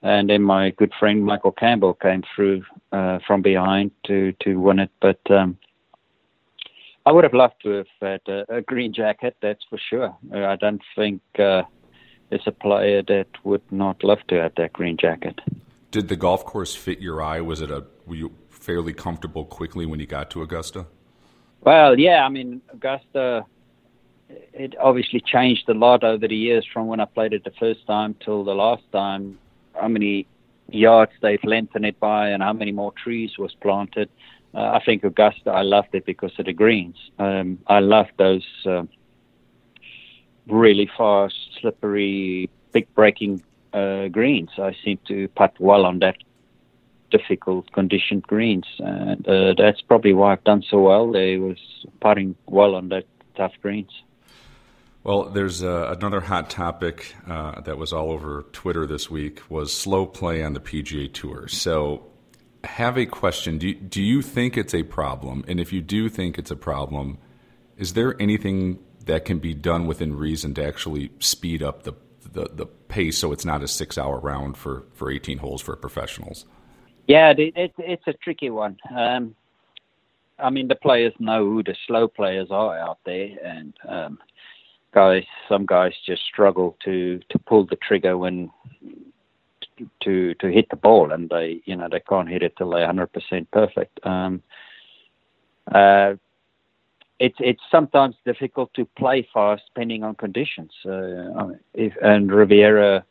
and 0.04 0.28
then 0.28 0.42
my 0.42 0.70
good 0.70 0.92
friend 1.00 1.24
Michael 1.24 1.52
Campbell 1.52 1.94
came 1.94 2.22
through 2.34 2.62
uh, 2.92 3.18
from 3.26 3.42
behind 3.42 3.90
to 4.06 4.32
to 4.44 4.60
win 4.60 4.78
it. 4.78 4.90
But 5.00 5.18
um, 5.30 5.58
I 7.06 7.12
would 7.12 7.24
have 7.24 7.32
loved 7.32 7.54
to 7.62 7.70
have 7.70 7.86
had 8.00 8.20
a, 8.28 8.56
a 8.56 8.60
green 8.60 8.92
jacket 8.92 9.36
that's 9.40 9.64
for 9.68 9.78
sure. 9.78 10.14
I 10.32 10.56
don't 10.56 10.82
think 10.94 11.22
uh, 11.38 11.62
a 12.30 12.52
player 12.52 13.02
that 13.02 13.28
would 13.44 13.62
not 13.70 14.04
love 14.04 14.18
to 14.28 14.34
have 14.42 14.52
that 14.56 14.72
green 14.72 14.96
jacket. 14.96 15.40
Did 15.90 16.08
the 16.08 16.16
golf 16.16 16.44
course 16.44 16.74
fit 16.74 17.00
your 17.00 17.22
eye? 17.22 17.40
Was 17.40 17.60
it 17.60 17.70
a 17.70 17.84
were 18.06 18.16
you 18.16 18.32
fairly 18.64 18.92
comfortable 18.92 19.44
quickly 19.44 19.86
when 19.86 20.00
you 20.00 20.06
got 20.06 20.30
to 20.30 20.42
Augusta? 20.42 20.86
Well, 21.60 21.98
yeah. 21.98 22.24
I 22.24 22.28
mean, 22.28 22.60
Augusta, 22.72 23.44
it 24.52 24.74
obviously 24.80 25.20
changed 25.20 25.68
a 25.68 25.74
lot 25.74 26.04
over 26.04 26.26
the 26.26 26.36
years 26.36 26.66
from 26.72 26.86
when 26.86 27.00
I 27.00 27.04
played 27.04 27.32
it 27.32 27.44
the 27.44 27.52
first 27.58 27.86
time 27.86 28.14
till 28.24 28.44
the 28.44 28.54
last 28.54 28.84
time. 28.92 29.38
How 29.74 29.88
many 29.88 30.26
yards 30.68 31.12
they've 31.20 31.42
lengthened 31.44 31.84
it 31.84 31.98
by, 32.00 32.28
and 32.28 32.42
how 32.42 32.52
many 32.52 32.72
more 32.72 32.92
trees 32.92 33.38
was 33.38 33.54
planted. 33.54 34.08
Uh, 34.54 34.78
I 34.78 34.82
think 34.84 35.04
Augusta, 35.04 35.50
I 35.50 35.62
loved 35.62 35.94
it 35.94 36.06
because 36.06 36.32
of 36.38 36.46
the 36.46 36.52
greens. 36.52 36.96
Um, 37.18 37.58
I 37.66 37.80
loved 37.80 38.12
those 38.18 38.46
uh, 38.66 38.84
really 40.46 40.88
fast, 40.96 41.34
slippery, 41.60 42.48
big 42.72 42.92
breaking 42.94 43.42
uh, 43.72 44.08
greens. 44.08 44.50
I 44.58 44.74
seem 44.84 44.98
to 45.08 45.28
putt 45.28 45.54
well 45.58 45.84
on 45.84 45.98
that 46.00 46.16
difficult 47.16 47.70
conditioned 47.72 48.22
greens, 48.24 48.66
and 48.78 49.26
uh, 49.28 49.54
that's 49.56 49.80
probably 49.80 50.12
why 50.12 50.32
I've 50.32 50.44
done 50.44 50.64
so 50.68 50.80
well. 50.80 51.12
They 51.12 51.36
was 51.36 51.58
putting 52.00 52.34
well 52.46 52.74
on 52.74 52.88
that 52.88 53.04
tough 53.36 53.52
greens. 53.62 53.90
Well, 55.04 55.24
there's 55.24 55.62
uh, 55.62 55.94
another 55.96 56.20
hot 56.20 56.48
topic 56.48 57.14
uh, 57.28 57.60
that 57.60 57.76
was 57.76 57.92
all 57.92 58.10
over 58.10 58.46
Twitter 58.52 58.86
this 58.86 59.10
week 59.10 59.42
was 59.50 59.72
slow 59.72 60.06
play 60.06 60.42
on 60.42 60.54
the 60.54 60.60
PGA 60.60 61.12
Tour. 61.12 61.46
So, 61.48 62.06
have 62.64 62.96
a 62.96 63.06
question: 63.06 63.58
Do 63.58 63.68
you, 63.68 63.74
do 63.74 64.02
you 64.02 64.22
think 64.22 64.56
it's 64.56 64.74
a 64.74 64.82
problem? 64.82 65.44
And 65.46 65.60
if 65.60 65.72
you 65.72 65.82
do 65.82 66.08
think 66.08 66.38
it's 66.38 66.50
a 66.50 66.56
problem, 66.56 67.18
is 67.76 67.92
there 67.92 68.20
anything 68.20 68.78
that 69.04 69.24
can 69.24 69.38
be 69.38 69.52
done 69.52 69.86
within 69.86 70.16
reason 70.16 70.54
to 70.54 70.66
actually 70.66 71.10
speed 71.20 71.62
up 71.62 71.82
the 71.82 71.92
the, 72.32 72.48
the 72.52 72.66
pace 72.66 73.18
so 73.18 73.30
it's 73.32 73.44
not 73.44 73.62
a 73.62 73.68
six 73.68 73.96
hour 73.96 74.18
round 74.18 74.56
for, 74.56 74.84
for 74.92 75.10
18 75.10 75.38
holes 75.38 75.62
for 75.62 75.76
professionals? 75.76 76.44
Yeah, 77.06 77.34
it, 77.36 77.72
it's 77.78 78.06
a 78.06 78.12
tricky 78.14 78.50
one. 78.50 78.78
Um, 78.94 79.34
I 80.38 80.50
mean, 80.50 80.68
the 80.68 80.74
players 80.74 81.12
know 81.18 81.44
who 81.44 81.62
the 81.62 81.76
slow 81.86 82.08
players 82.08 82.48
are 82.50 82.78
out 82.78 82.98
there, 83.04 83.30
and 83.44 83.74
um, 83.88 84.18
guys, 84.92 85.24
some 85.48 85.66
guys 85.66 85.92
just 86.06 86.22
struggle 86.24 86.76
to 86.84 87.20
to 87.28 87.38
pull 87.38 87.66
the 87.66 87.76
trigger 87.76 88.16
when 88.16 88.50
to 90.02 90.34
to 90.34 90.48
hit 90.48 90.68
the 90.70 90.76
ball, 90.76 91.12
and 91.12 91.28
they 91.28 91.60
you 91.66 91.76
know 91.76 91.88
they 91.90 92.00
can't 92.00 92.28
hit 92.28 92.42
it 92.42 92.56
till 92.56 92.70
they're 92.70 92.86
hundred 92.86 93.12
percent 93.12 93.50
perfect. 93.50 94.04
Um, 94.06 94.42
uh, 95.72 96.14
it's 97.20 97.36
it's 97.38 97.62
sometimes 97.70 98.16
difficult 98.24 98.72
to 98.74 98.84
play 98.96 99.28
fast 99.32 99.62
depending 99.72 100.02
on 100.02 100.14
conditions. 100.14 100.72
Uh, 100.84 101.50
if, 101.74 101.92
and 102.02 102.32
Riviera 102.32 103.04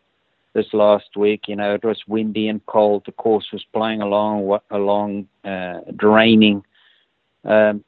this 0.53 0.67
last 0.73 1.15
week. 1.15 1.47
You 1.47 1.55
know, 1.55 1.73
it 1.73 1.83
was 1.83 1.99
windy 2.07 2.47
and 2.47 2.65
cold. 2.65 3.03
The 3.05 3.11
course 3.13 3.47
was 3.51 3.65
playing 3.73 4.01
along 4.01 4.59
along 4.71 5.27
uh, 5.43 5.79
draining. 5.95 6.63
Um, 7.45 7.83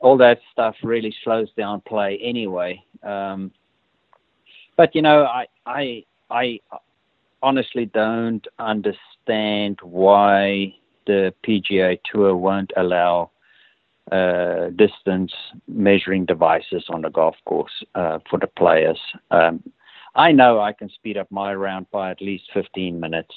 all 0.00 0.16
that 0.18 0.40
stuff 0.50 0.74
really 0.82 1.14
slows 1.22 1.48
down 1.56 1.80
play 1.82 2.18
anyway. 2.22 2.82
Um, 3.02 3.52
but 4.76 4.94
you 4.94 5.02
know, 5.02 5.24
I 5.24 5.46
I 5.66 6.04
I 6.30 6.60
honestly 7.42 7.86
don't 7.86 8.46
understand 8.58 9.78
why 9.82 10.74
the 11.06 11.34
PGA 11.44 11.98
Tour 12.10 12.36
won't 12.36 12.72
allow 12.76 13.30
uh, 14.10 14.70
distance 14.76 15.32
measuring 15.68 16.24
devices 16.24 16.84
on 16.88 17.02
the 17.02 17.10
golf 17.10 17.36
course 17.44 17.72
uh, 17.94 18.18
for 18.28 18.38
the 18.38 18.46
players. 18.46 18.98
Um, 19.30 19.62
I 20.14 20.32
know 20.32 20.60
I 20.60 20.72
can 20.72 20.90
speed 20.90 21.16
up 21.16 21.30
my 21.30 21.54
round 21.54 21.90
by 21.90 22.10
at 22.10 22.20
least 22.20 22.44
15 22.52 23.00
minutes 23.00 23.34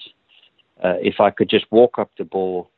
uh, 0.84 0.96
if 1.02 1.20
I 1.20 1.30
could 1.30 1.50
just 1.50 1.66
walk 1.72 1.98
up 1.98 2.12
the 2.18 2.26
ball, 2.26 2.70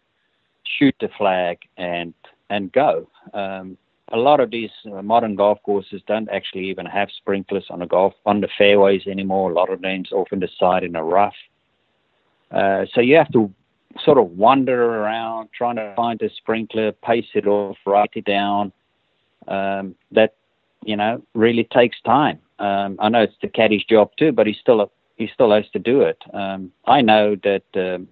shoot 0.64 0.96
the 1.00 1.10
flag, 1.18 1.60
and 1.78 2.14
and 2.50 2.72
go. 2.72 3.10
Um, 3.34 3.78
a 4.14 4.18
lot 4.18 4.40
of 4.40 4.52
these 4.52 4.70
uh, 4.86 5.02
modern 5.02 5.36
golf 5.36 5.60
courses 5.64 6.02
don't 6.08 6.30
actually 6.30 6.70
even 6.70 6.86
have 6.86 7.10
sprinklers 7.12 7.66
on 7.70 7.80
the 7.80 7.86
golf 7.86 8.14
on 8.26 8.42
the 8.42 8.48
fairways 8.58 9.06
anymore. 9.08 9.52
A 9.52 9.54
lot 9.54 9.70
of 9.70 9.82
them 9.82 10.04
often 10.12 10.40
the 10.40 10.50
side 10.60 10.84
in 10.84 10.96
a 10.96 11.04
rough. 11.04 11.36
Uh, 12.52 12.86
so 12.94 13.02
you 13.02 13.16
have 13.16 13.32
to 13.34 13.52
sort 14.06 14.18
of 14.18 14.32
wander 14.38 15.02
around 15.02 15.50
trying 15.58 15.76
to 15.76 15.94
find 15.96 16.22
a 16.22 16.30
sprinkler, 16.30 16.92
pace 16.92 17.28
it 17.34 17.48
off, 17.48 17.78
write 17.86 18.12
it 18.16 18.26
down. 18.26 18.72
Um, 19.48 19.96
that 20.12 20.36
you 20.84 20.96
know 20.96 21.22
really 21.34 21.64
takes 21.64 22.00
time. 22.02 22.40
Um, 22.60 22.98
I 23.00 23.10
know 23.10 23.22
it's 23.22 23.36
the 23.42 23.48
caddy's 23.48 23.86
job 23.86 24.12
too, 24.18 24.32
but 24.32 24.48
he 24.48 24.54
still 24.54 24.92
he 25.16 25.30
still 25.34 25.52
has 25.52 25.66
to 25.74 25.80
do 25.80 26.02
it. 26.02 26.22
Um, 26.34 26.72
I 26.86 27.02
know 27.02 27.36
that 27.44 27.64
um, 27.76 28.08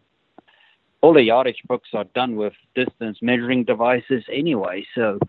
all 1.02 1.14
the 1.14 1.22
yardage 1.22 1.62
books 1.68 1.90
are 1.94 2.06
done 2.16 2.36
with 2.36 2.54
distance 2.74 3.20
measuring 3.22 3.64
devices 3.64 4.24
anyway, 4.32 4.86
so 4.96 5.20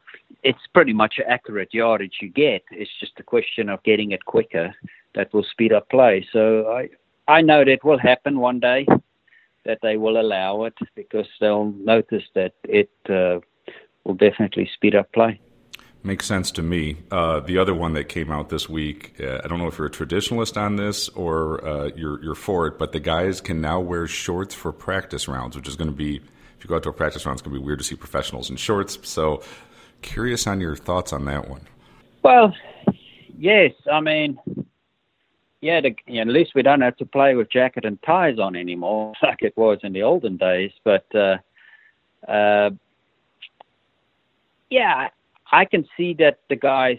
it's 0.43 0.67
pretty 0.73 0.93
much 0.93 1.21
accurate 1.27 1.73
yardage 1.73 2.19
you 2.21 2.29
get. 2.29 2.63
It's 2.71 2.91
just 3.01 3.13
a 3.19 3.23
question 3.23 3.69
of 3.69 3.83
getting 3.83 4.13
it 4.13 4.25
quicker 4.25 4.75
that 5.15 5.33
will 5.33 5.45
speed 5.45 5.73
up 5.73 5.89
play. 5.91 6.27
So 6.33 6.71
I 6.71 6.89
I 7.29 7.43
know 7.43 7.65
that 7.65 7.85
will 7.85 7.99
happen 7.99 8.39
one 8.39 8.61
day 8.61 8.87
that 9.65 9.79
they 9.83 9.97
will 9.97 10.21
allow 10.21 10.65
it 10.65 10.75
because 10.95 11.27
they'll 11.41 11.73
notice 11.73 12.23
that 12.35 12.55
it 12.65 12.91
uh, 13.11 13.41
will 14.05 14.15
definitely 14.15 14.71
speed 14.75 14.95
up 14.95 15.13
play. 15.13 15.41
Makes 16.07 16.27
sense 16.27 16.53
to 16.53 16.63
me. 16.63 16.99
Uh, 17.11 17.41
the 17.41 17.59
other 17.59 17.75
one 17.75 17.95
that 17.95 18.05
came 18.05 18.31
out 18.31 18.49
this 18.49 18.69
week, 18.69 19.17
uh, 19.19 19.41
I 19.43 19.49
don't 19.49 19.59
know 19.59 19.67
if 19.67 19.77
you're 19.77 19.89
a 19.89 19.91
traditionalist 19.91 20.57
on 20.57 20.77
this 20.77 21.09
or 21.09 21.67
uh, 21.67 21.91
you're, 21.97 22.23
you're 22.23 22.37
for 22.37 22.69
it, 22.69 22.79
but 22.79 22.93
the 22.93 23.01
guys 23.01 23.41
can 23.41 23.61
now 23.61 23.81
wear 23.81 24.07
shorts 24.07 24.55
for 24.55 24.71
practice 24.71 25.27
rounds, 25.27 25.57
which 25.57 25.67
is 25.67 25.75
going 25.75 25.91
to 25.91 25.97
be, 25.97 26.19
if 26.19 26.63
you 26.63 26.69
go 26.69 26.77
out 26.77 26.85
to 26.85 26.91
a 26.91 26.93
practice 26.93 27.27
round, 27.27 27.35
it's 27.35 27.43
going 27.43 27.57
to 27.57 27.61
be 27.61 27.67
weird 27.67 27.81
to 27.81 27.85
see 27.85 27.97
professionals 27.97 28.51
in 28.51 28.55
shorts. 28.55 29.01
So, 29.03 29.43
curious 30.03 30.47
on 30.47 30.61
your 30.61 30.77
thoughts 30.77 31.13
on 31.13 31.25
that 31.25 31.49
one. 31.51 31.63
Well, 32.23 32.55
yes. 33.37 33.73
I 33.93 33.99
mean, 34.01 34.39
yeah, 35.61 35.81
the, 35.81 36.21
at 36.21 36.29
least 36.29 36.53
we 36.55 36.63
don't 36.63 36.83
have 36.83 36.97
to 36.99 37.05
play 37.05 37.35
with 37.35 37.51
jacket 37.51 37.85
and 37.85 38.01
ties 38.05 38.39
on 38.39 38.55
anymore, 38.55 39.13
like 39.25 39.43
it 39.43 39.57
was 39.57 39.81
in 39.83 39.93
the 39.93 40.05
olden 40.05 40.37
days. 40.37 40.71
But 40.85 41.07
uh, 41.17 41.39
uh, 42.31 42.71
yeah, 44.71 45.09
I 45.53 45.65
can 45.65 45.87
see 45.97 46.15
that 46.15 46.41
the 46.49 46.57
guys 46.57 46.99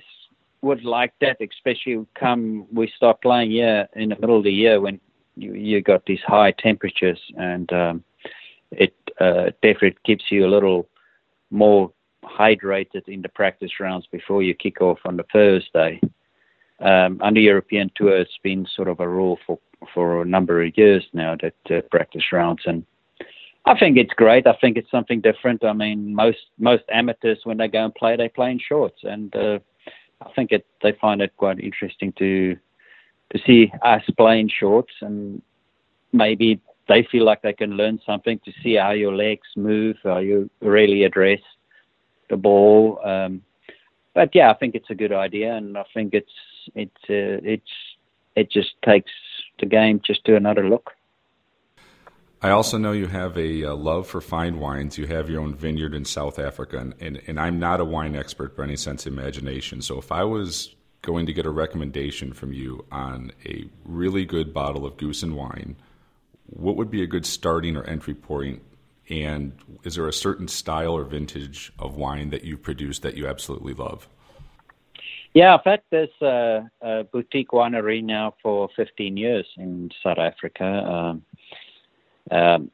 would 0.62 0.83
like 0.83 1.13
that, 1.21 1.38
especially 1.41 2.05
come 2.15 2.65
we 2.71 2.91
start 2.95 3.21
playing 3.21 3.51
here 3.51 3.88
in 3.95 4.10
the 4.10 4.15
middle 4.15 4.38
of 4.38 4.43
the 4.43 4.51
year 4.51 4.79
when 4.81 4.99
you 5.36 5.53
you 5.53 5.81
got 5.81 6.05
these 6.05 6.21
high 6.25 6.51
temperatures, 6.51 7.19
and 7.38 7.71
um, 7.73 8.03
it 8.71 8.93
uh, 9.19 9.51
definitely 9.62 9.97
keeps 10.05 10.25
you 10.29 10.45
a 10.45 10.53
little 10.55 10.88
more 11.51 11.91
hydrated 12.23 13.07
in 13.07 13.21
the 13.21 13.29
practice 13.29 13.79
rounds 13.79 14.07
before 14.12 14.43
you 14.43 14.53
kick 14.53 14.81
off 14.81 14.99
on 15.05 15.17
the 15.17 15.25
Thursday. 15.31 15.99
Um, 16.79 17.19
the 17.33 17.41
European 17.41 17.89
tour, 17.95 18.17
it's 18.17 18.38
been 18.43 18.67
sort 18.75 18.88
of 18.88 18.99
a 18.99 19.07
rule 19.07 19.39
for 19.45 19.60
for 19.93 20.21
a 20.21 20.25
number 20.25 20.63
of 20.63 20.75
years 20.75 21.05
now 21.13 21.36
that 21.41 21.77
uh, 21.77 21.81
practice 21.91 22.23
rounds, 22.31 22.62
and 22.65 22.86
I 23.67 23.77
think 23.77 23.97
it's 23.97 24.13
great. 24.13 24.47
I 24.47 24.56
think 24.62 24.77
it's 24.77 24.89
something 24.89 25.19
different. 25.19 25.63
I 25.65 25.73
mean, 25.73 26.15
most 26.15 26.38
most 26.58 26.84
amateurs 26.89 27.39
when 27.43 27.58
they 27.58 27.67
go 27.67 27.84
and 27.84 27.93
play, 27.93 28.15
they 28.15 28.30
play 28.30 28.51
in 28.51 28.60
shorts, 28.60 28.99
and 29.03 29.36
uh, 29.36 29.60
I 30.25 30.32
think 30.36 30.53
it 30.53 30.65
they 30.82 30.93
find 30.93 31.21
it 31.21 31.36
quite 31.36 31.60
interesting 31.60 32.13
to 32.13 32.56
to 33.34 33.39
see 33.45 33.71
us 33.84 34.03
play 34.15 34.39
in 34.39 34.47
shorts, 34.47 34.93
and 35.01 35.41
maybe 36.13 36.62
they 36.88 37.06
feel 37.12 37.25
like 37.25 37.41
they 37.41 37.51
can 37.51 37.71
learn 37.71 37.99
something 38.06 38.39
to 38.45 38.53
see 38.63 38.75
how 38.75 38.91
your 38.91 39.13
legs 39.13 39.47
move, 39.58 39.97
how 40.01 40.19
you 40.19 40.49
really 40.62 41.03
address 41.03 41.41
the 42.30 42.38
ball. 42.38 43.01
Um, 43.03 43.41
but 44.13 44.34
yeah, 44.34 44.49
I 44.49 44.53
think 44.53 44.75
it's 44.75 44.89
a 44.89 44.95
good 44.95 45.12
idea, 45.12 45.56
and 45.56 45.77
I 45.77 45.84
think 45.93 46.13
it's 46.13 46.32
it's 46.73 47.03
uh, 47.10 47.43
it's 47.43 47.71
it 48.38 48.49
just 48.49 48.82
takes 48.86 49.12
the 49.60 49.65
game 49.65 49.99
just 50.06 50.23
to 50.25 50.38
another 50.38 50.69
look. 50.69 50.91
I 52.41 52.52
also 52.52 52.78
know 52.78 52.91
you 52.91 53.08
have 53.08 53.36
a, 53.38 53.63
a, 53.63 53.73
love 53.73 54.08
for 54.08 54.21
fine 54.21 54.60
wines. 54.60 54.97
You 54.97 55.08
have 55.08 55.30
your 55.30 55.41
own 55.41 55.56
vineyard 55.56 55.95
in 55.95 56.06
South 56.06 56.38
Africa, 56.38 56.78
and, 56.78 56.93
and, 57.00 57.21
and 57.26 57.39
I'm 57.39 57.60
not 57.60 57.80
a 57.80 57.86
wine 57.86 58.15
expert 58.15 58.56
by 58.56 58.65
any 58.65 58.76
sense 58.76 59.08
of 59.08 59.13
imagination. 59.13 59.82
So 59.82 59.97
if 59.97 60.12
I 60.12 60.23
was 60.23 60.76
going 61.02 61.26
to 61.26 61.34
get 61.34 61.47
a 61.47 61.50
recommendation 61.50 62.34
from 62.34 62.54
you 62.54 62.86
on 62.91 63.32
a 63.45 63.65
really 63.86 64.23
good 64.23 64.54
bottle 64.54 64.86
of 64.86 64.97
Goosen 64.97 65.34
wine, 65.34 65.78
what 66.45 66.76
would 66.76 66.91
be 66.91 67.02
a 67.02 67.08
good 67.08 67.26
starting 67.26 67.76
or 67.76 67.84
entry 67.86 68.13
point? 68.13 68.62
And 69.10 69.54
is 69.84 69.95
there 69.95 70.08
a 70.08 70.13
certain 70.13 70.47
style 70.47 70.93
or 70.93 71.06
vintage 71.06 71.73
of 71.80 71.95
wine 71.95 72.30
that 72.30 72.43
you've 72.43 72.62
produced 72.62 73.02
that 73.02 73.17
you 73.17 73.28
absolutely 73.28 73.73
love? 73.73 74.08
Yeah, 75.34 75.56
I've 75.56 75.63
had 75.63 75.82
this 75.91 76.10
uh, 76.21 76.62
uh, 76.84 77.04
boutique 77.04 77.50
winery 77.50 78.04
now 78.04 78.34
for 78.41 78.69
15 78.76 79.17
years 79.17 79.45
in 79.58 79.91
South 80.04 80.17
Africa. 80.17 80.65
Um, 80.65 81.23
um, 82.31 82.71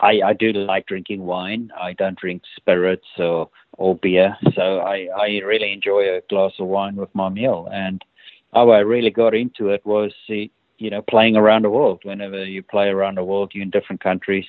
I, 0.00 0.20
I, 0.24 0.32
do 0.32 0.52
like 0.52 0.86
drinking 0.86 1.24
wine. 1.24 1.70
I 1.80 1.92
don't 1.92 2.18
drink 2.18 2.42
spirits 2.56 3.06
or, 3.18 3.48
or 3.74 3.96
beer, 3.96 4.36
so 4.54 4.80
I, 4.80 5.08
I 5.16 5.26
really 5.44 5.72
enjoy 5.72 6.16
a 6.16 6.22
glass 6.28 6.52
of 6.58 6.66
wine 6.66 6.96
with 6.96 7.14
my 7.14 7.28
meal. 7.28 7.68
And 7.72 8.04
how 8.52 8.70
I 8.70 8.80
really 8.80 9.10
got 9.10 9.34
into 9.34 9.68
it 9.68 9.84
was, 9.86 10.12
you 10.28 10.50
know, 10.90 11.02
playing 11.02 11.36
around 11.36 11.62
the 11.62 11.70
world. 11.70 12.00
Whenever 12.02 12.44
you 12.44 12.62
play 12.62 12.88
around 12.88 13.16
the 13.16 13.24
world, 13.24 13.52
you're 13.54 13.62
in 13.62 13.70
different 13.70 14.02
countries, 14.02 14.46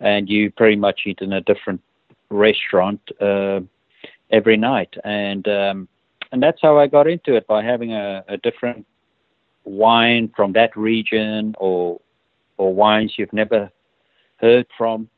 and 0.00 0.28
you 0.28 0.50
pretty 0.52 0.76
much 0.76 1.02
eat 1.06 1.18
in 1.20 1.32
a 1.32 1.40
different 1.40 1.80
restaurant 2.30 3.00
uh, 3.20 3.60
every 4.30 4.56
night. 4.56 4.94
And 5.04 5.46
um, 5.48 5.88
and 6.32 6.42
that's 6.42 6.60
how 6.62 6.78
I 6.78 6.86
got 6.86 7.06
into 7.06 7.34
it 7.34 7.46
by 7.46 7.62
having 7.62 7.92
a, 7.92 8.24
a 8.28 8.36
different 8.38 8.86
wine 9.64 10.30
from 10.34 10.52
that 10.52 10.76
region 10.76 11.54
or 11.58 12.00
or 12.58 12.74
wines 12.74 13.14
you've 13.16 13.32
never 13.32 13.70
heard 14.36 14.66
from. 14.76 15.08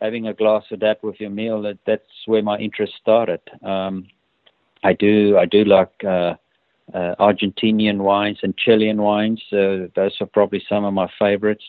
Having 0.00 0.26
a 0.26 0.34
glass 0.34 0.64
of 0.70 0.80
that 0.80 1.02
with 1.02 1.20
your 1.20 1.30
meal, 1.30 1.62
that, 1.62 1.78
that's 1.86 2.02
where 2.26 2.42
my 2.42 2.58
interest 2.58 2.94
started. 3.00 3.40
Um, 3.62 4.06
I 4.82 4.92
do 4.92 5.38
I 5.38 5.46
do 5.46 5.64
like 5.64 5.92
uh, 6.04 6.34
uh, 6.92 7.14
Argentinian 7.18 7.98
wines 7.98 8.38
and 8.42 8.56
Chilean 8.56 9.00
wines. 9.00 9.42
Uh, 9.50 9.88
those 9.96 10.14
are 10.20 10.26
probably 10.26 10.62
some 10.68 10.84
of 10.84 10.92
my 10.92 11.08
favorites, 11.18 11.64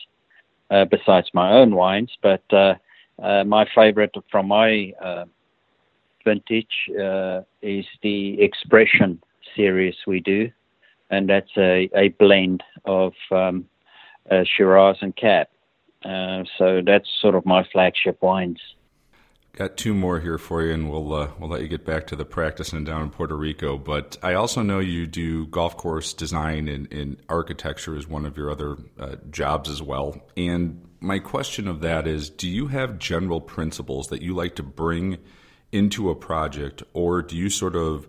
uh, 0.70 0.84
besides 0.84 1.28
my 1.32 1.52
own 1.52 1.74
wines. 1.74 2.10
But 2.22 2.42
uh, 2.52 2.74
uh, 3.22 3.44
my 3.44 3.66
favorite 3.74 4.14
from 4.30 4.48
my 4.48 4.92
vintage 6.24 6.90
is 7.62 7.86
the 8.02 8.40
Expression 8.42 9.22
series 9.54 9.94
we 10.06 10.20
do, 10.20 10.50
and 11.10 11.28
that's 11.28 11.56
a, 11.56 11.88
a 11.96 12.08
blend 12.18 12.62
of 12.84 13.14
um, 13.30 13.64
uh, 14.30 14.44
Shiraz 14.44 14.96
and 15.00 15.14
Cab. 15.14 15.48
Uh, 16.04 16.44
so 16.58 16.82
that's 16.84 17.08
sort 17.20 17.34
of 17.34 17.44
my 17.46 17.66
flagship 17.72 18.22
wines. 18.22 18.60
Got 19.56 19.78
two 19.78 19.94
more 19.94 20.20
here 20.20 20.36
for 20.36 20.62
you, 20.62 20.74
and 20.74 20.90
we'll 20.90 21.14
uh, 21.14 21.30
we'll 21.38 21.48
let 21.48 21.62
you 21.62 21.68
get 21.68 21.86
back 21.86 22.06
to 22.08 22.16
the 22.16 22.26
practice 22.26 22.74
and 22.74 22.84
down 22.84 23.00
in 23.00 23.10
Puerto 23.10 23.34
Rico. 23.34 23.78
But 23.78 24.18
I 24.22 24.34
also 24.34 24.60
know 24.60 24.80
you 24.80 25.06
do 25.06 25.46
golf 25.46 25.78
course 25.78 26.12
design 26.12 26.68
and, 26.68 26.92
and 26.92 27.16
architecture 27.30 27.96
is 27.96 28.06
one 28.06 28.26
of 28.26 28.36
your 28.36 28.50
other 28.50 28.76
uh, 29.00 29.16
jobs 29.30 29.70
as 29.70 29.80
well. 29.80 30.20
And 30.36 30.86
my 31.00 31.18
question 31.20 31.68
of 31.68 31.80
that 31.80 32.06
is, 32.06 32.28
do 32.28 32.48
you 32.48 32.66
have 32.66 32.98
general 32.98 33.40
principles 33.40 34.08
that 34.08 34.20
you 34.20 34.34
like 34.34 34.56
to 34.56 34.62
bring 34.62 35.16
into 35.72 36.10
a 36.10 36.14
project, 36.14 36.82
or 36.92 37.22
do 37.22 37.34
you 37.34 37.48
sort 37.48 37.76
of 37.76 38.06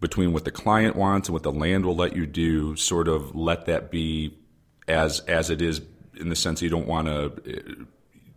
between 0.00 0.32
what 0.32 0.44
the 0.44 0.50
client 0.50 0.96
wants 0.96 1.28
and 1.28 1.32
what 1.32 1.42
the 1.42 1.52
land 1.52 1.84
will 1.84 1.96
let 1.96 2.16
you 2.16 2.26
do, 2.26 2.74
sort 2.76 3.08
of 3.08 3.34
let 3.34 3.66
that 3.66 3.90
be 3.90 4.38
as 4.90 5.20
as 5.20 5.50
it 5.50 5.62
is 5.62 5.80
in 6.18 6.28
the 6.28 6.36
sense 6.36 6.60
you 6.60 6.68
don't 6.68 6.86
want 6.86 7.06
to 7.06 7.24
uh, 7.24 7.84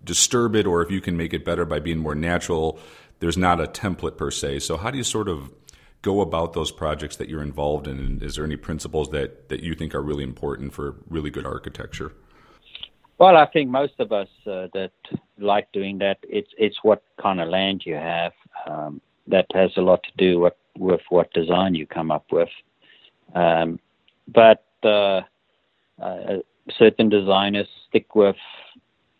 disturb 0.03 0.55
it, 0.55 0.65
or 0.65 0.81
if 0.81 0.91
you 0.91 1.01
can 1.01 1.17
make 1.17 1.33
it 1.33 1.43
better 1.43 1.65
by 1.65 1.79
being 1.79 1.99
more 1.99 2.15
natural. 2.15 2.79
There's 3.19 3.37
not 3.37 3.61
a 3.61 3.67
template 3.67 4.17
per 4.17 4.31
se. 4.31 4.59
So 4.59 4.75
how 4.77 4.91
do 4.91 4.97
you 4.97 5.03
sort 5.03 5.29
of 5.29 5.51
go 6.01 6.19
about 6.21 6.53
those 6.53 6.71
projects 6.71 7.15
that 7.15 7.29
you're 7.29 7.41
involved 7.41 7.87
in? 7.87 8.21
Is 8.21 8.35
there 8.35 8.45
any 8.45 8.57
principles 8.57 9.09
that, 9.11 9.47
that 9.49 9.61
you 9.61 9.73
think 9.73 9.95
are 9.95 10.01
really 10.01 10.23
important 10.23 10.73
for 10.73 10.95
really 11.09 11.29
good 11.29 11.45
architecture? 11.45 12.11
Well, 13.17 13.37
I 13.37 13.45
think 13.45 13.69
most 13.69 13.93
of 13.99 14.11
us 14.11 14.27
uh, 14.45 14.67
that 14.73 14.91
like 15.37 15.71
doing 15.71 15.99
that, 15.99 16.17
it's 16.23 16.51
it's 16.57 16.77
what 16.83 17.03
kind 17.21 17.39
of 17.39 17.47
land 17.47 17.83
you 17.85 17.95
have. 17.95 18.33
Um, 18.67 19.01
that 19.27 19.45
has 19.53 19.71
a 19.77 19.81
lot 19.81 20.03
to 20.03 20.11
do 20.17 20.39
with 20.39 20.53
with 20.77 21.01
what 21.09 21.31
design 21.33 21.75
you 21.75 21.85
come 21.85 22.11
up 22.11 22.25
with. 22.31 22.49
Um, 23.33 23.79
but 24.27 24.65
uh, 24.83 25.21
certain 26.77 27.09
designers 27.09 27.67
stick 27.89 28.15
with 28.15 28.35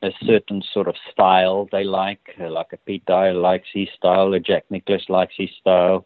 a 0.04 0.12
certain 0.26 0.62
sort 0.74 0.88
of 0.88 0.96
style 1.12 1.68
they 1.72 1.84
like, 1.84 2.36
uh, 2.40 2.50
like 2.50 2.68
a 2.74 2.78
Pete 2.78 3.06
Dye 3.06 3.32
likes 3.32 3.68
his 3.74 3.88
style, 3.96 4.34
a 4.34 4.40
Jack 4.40 4.66
Nicklaus 4.70 5.06
likes 5.08 5.34
his 5.38 5.50
style. 5.62 6.06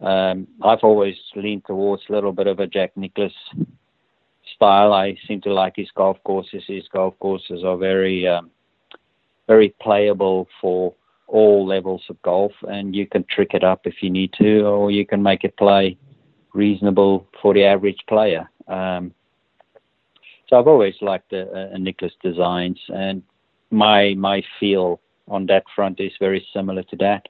Um, 0.00 0.48
I've 0.62 0.82
always 0.82 1.16
leaned 1.36 1.64
towards 1.66 2.02
a 2.08 2.12
little 2.12 2.32
bit 2.32 2.46
of 2.46 2.60
a 2.60 2.66
Jack 2.66 2.96
Nicklaus 2.96 3.32
style. 4.54 4.92
I 4.92 5.16
seem 5.28 5.40
to 5.42 5.52
like 5.52 5.74
his 5.76 5.90
golf 5.94 6.16
courses. 6.24 6.64
His 6.66 6.84
golf 6.92 7.14
courses 7.20 7.62
are 7.62 7.76
very, 7.76 8.26
um, 8.26 8.50
very 9.46 9.74
playable 9.80 10.48
for 10.60 10.94
all 11.26 11.66
levels 11.66 12.02
of 12.08 12.20
golf, 12.22 12.52
and 12.68 12.94
you 12.94 13.06
can 13.06 13.24
trick 13.30 13.50
it 13.52 13.64
up 13.64 13.86
if 13.86 14.02
you 14.02 14.10
need 14.10 14.32
to, 14.34 14.62
or 14.62 14.90
you 14.90 15.06
can 15.06 15.22
make 15.22 15.44
it 15.44 15.56
play 15.56 15.96
reasonable 16.54 17.26
for 17.40 17.52
the 17.52 17.64
average 17.64 18.02
player. 18.08 18.50
Um, 18.68 19.12
so 20.54 20.60
I've 20.60 20.68
always 20.68 20.94
liked 21.00 21.30
the 21.30 21.50
uh, 21.50 21.76
Nicklaus 21.78 22.12
designs, 22.22 22.78
and 22.88 23.24
my 23.72 24.14
my 24.14 24.42
feel 24.60 25.00
on 25.26 25.46
that 25.46 25.64
front 25.74 25.98
is 25.98 26.12
very 26.20 26.46
similar 26.54 26.84
to 26.84 26.96
that. 26.96 27.26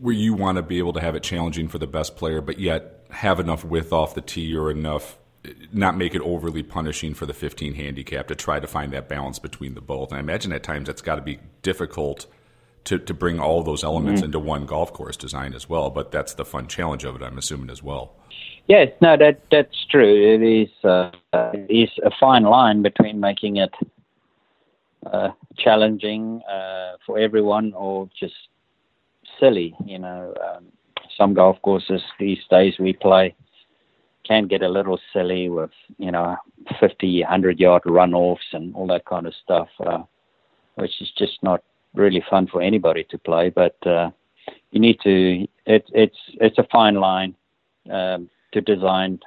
Where 0.00 0.14
you 0.14 0.34
want 0.34 0.56
to 0.56 0.62
be 0.62 0.78
able 0.78 0.92
to 0.94 1.00
have 1.00 1.14
it 1.14 1.22
challenging 1.22 1.68
for 1.68 1.78
the 1.78 1.86
best 1.86 2.16
player, 2.16 2.40
but 2.40 2.58
yet 2.58 3.04
have 3.10 3.38
enough 3.38 3.64
width 3.64 3.92
off 3.92 4.16
the 4.16 4.20
tee 4.20 4.56
or 4.56 4.68
enough 4.68 5.16
not 5.72 5.96
make 5.96 6.14
it 6.14 6.20
overly 6.22 6.62
punishing 6.62 7.14
for 7.14 7.24
the 7.24 7.32
15 7.32 7.74
handicap 7.74 8.26
to 8.28 8.34
try 8.34 8.58
to 8.58 8.66
find 8.66 8.92
that 8.92 9.08
balance 9.08 9.38
between 9.38 9.74
the 9.74 9.80
both. 9.80 10.10
And 10.10 10.18
I 10.18 10.20
imagine 10.20 10.52
at 10.52 10.62
times 10.62 10.86
that's 10.86 11.00
got 11.00 11.14
to 11.14 11.22
be 11.22 11.38
difficult 11.62 12.26
to, 12.84 12.98
to 12.98 13.14
bring 13.14 13.38
all 13.40 13.62
those 13.62 13.82
elements 13.84 14.20
mm-hmm. 14.20 14.26
into 14.26 14.38
one 14.38 14.66
golf 14.66 14.92
course 14.92 15.16
design 15.16 15.54
as 15.54 15.68
well. 15.68 15.88
But 15.88 16.10
that's 16.10 16.34
the 16.34 16.44
fun 16.44 16.66
challenge 16.66 17.04
of 17.04 17.16
it, 17.16 17.22
I'm 17.22 17.38
assuming 17.38 17.70
as 17.70 17.82
well. 17.82 18.12
Yes, 18.66 18.88
no, 19.00 19.16
that 19.16 19.40
that's 19.50 19.86
true. 19.90 20.34
It 20.34 20.42
is 20.42 20.84
uh, 20.84 21.10
it 21.32 21.66
is 21.68 21.90
a 22.04 22.10
fine 22.18 22.44
line 22.44 22.82
between 22.82 23.20
making 23.20 23.56
it 23.56 23.72
uh, 25.06 25.30
challenging 25.56 26.42
uh, 26.50 26.92
for 27.06 27.18
everyone 27.18 27.72
or 27.74 28.08
just 28.18 28.34
silly. 29.38 29.74
You 29.84 29.98
know, 29.98 30.34
um, 30.44 30.66
some 31.16 31.34
golf 31.34 31.56
courses 31.62 32.02
these 32.18 32.40
days 32.50 32.74
we 32.78 32.92
play 32.92 33.34
can 34.26 34.46
get 34.46 34.62
a 34.62 34.68
little 34.68 34.98
silly 35.12 35.48
with 35.48 35.70
you 35.98 36.10
know 36.10 36.36
50, 36.78 37.22
100 37.22 37.58
yard 37.58 37.82
runoffs 37.84 38.52
and 38.52 38.74
all 38.74 38.86
that 38.88 39.04
kind 39.04 39.26
of 39.26 39.34
stuff, 39.42 39.68
uh, 39.86 40.02
which 40.74 41.00
is 41.00 41.10
just 41.16 41.42
not 41.42 41.62
really 41.94 42.22
fun 42.28 42.46
for 42.46 42.60
anybody 42.60 43.04
to 43.10 43.18
play. 43.18 43.50
But 43.50 43.76
uh, 43.86 44.10
you 44.70 44.80
need 44.80 44.98
to 45.04 45.46
it, 45.66 45.84
it's 45.92 46.18
it's 46.40 46.58
a 46.58 46.66
fine 46.70 46.96
line 46.96 47.34
um, 47.90 48.28
to 48.52 48.60
design 48.60 49.20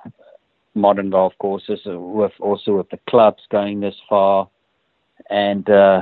modern 0.76 1.10
golf 1.10 1.34
courses 1.40 1.80
with 1.86 2.32
also 2.40 2.78
with 2.78 2.90
the 2.90 3.00
clubs 3.10 3.44
going 3.52 3.80
this 3.80 3.96
far 4.10 4.50
and 5.30 5.70
uh, 5.70 6.02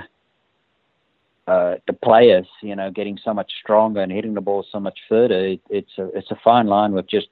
uh, 1.47 1.75
the 1.87 1.93
players, 1.93 2.47
you 2.61 2.75
know, 2.75 2.91
getting 2.91 3.17
so 3.23 3.33
much 3.33 3.51
stronger 3.61 4.01
and 4.01 4.11
hitting 4.11 4.33
the 4.33 4.41
ball 4.41 4.65
so 4.71 4.79
much 4.79 4.97
further. 5.09 5.45
It, 5.45 5.61
it's 5.69 5.91
a 5.97 6.05
it's 6.17 6.31
a 6.31 6.39
fine 6.43 6.67
line 6.67 6.93
with 6.93 7.07
just 7.07 7.27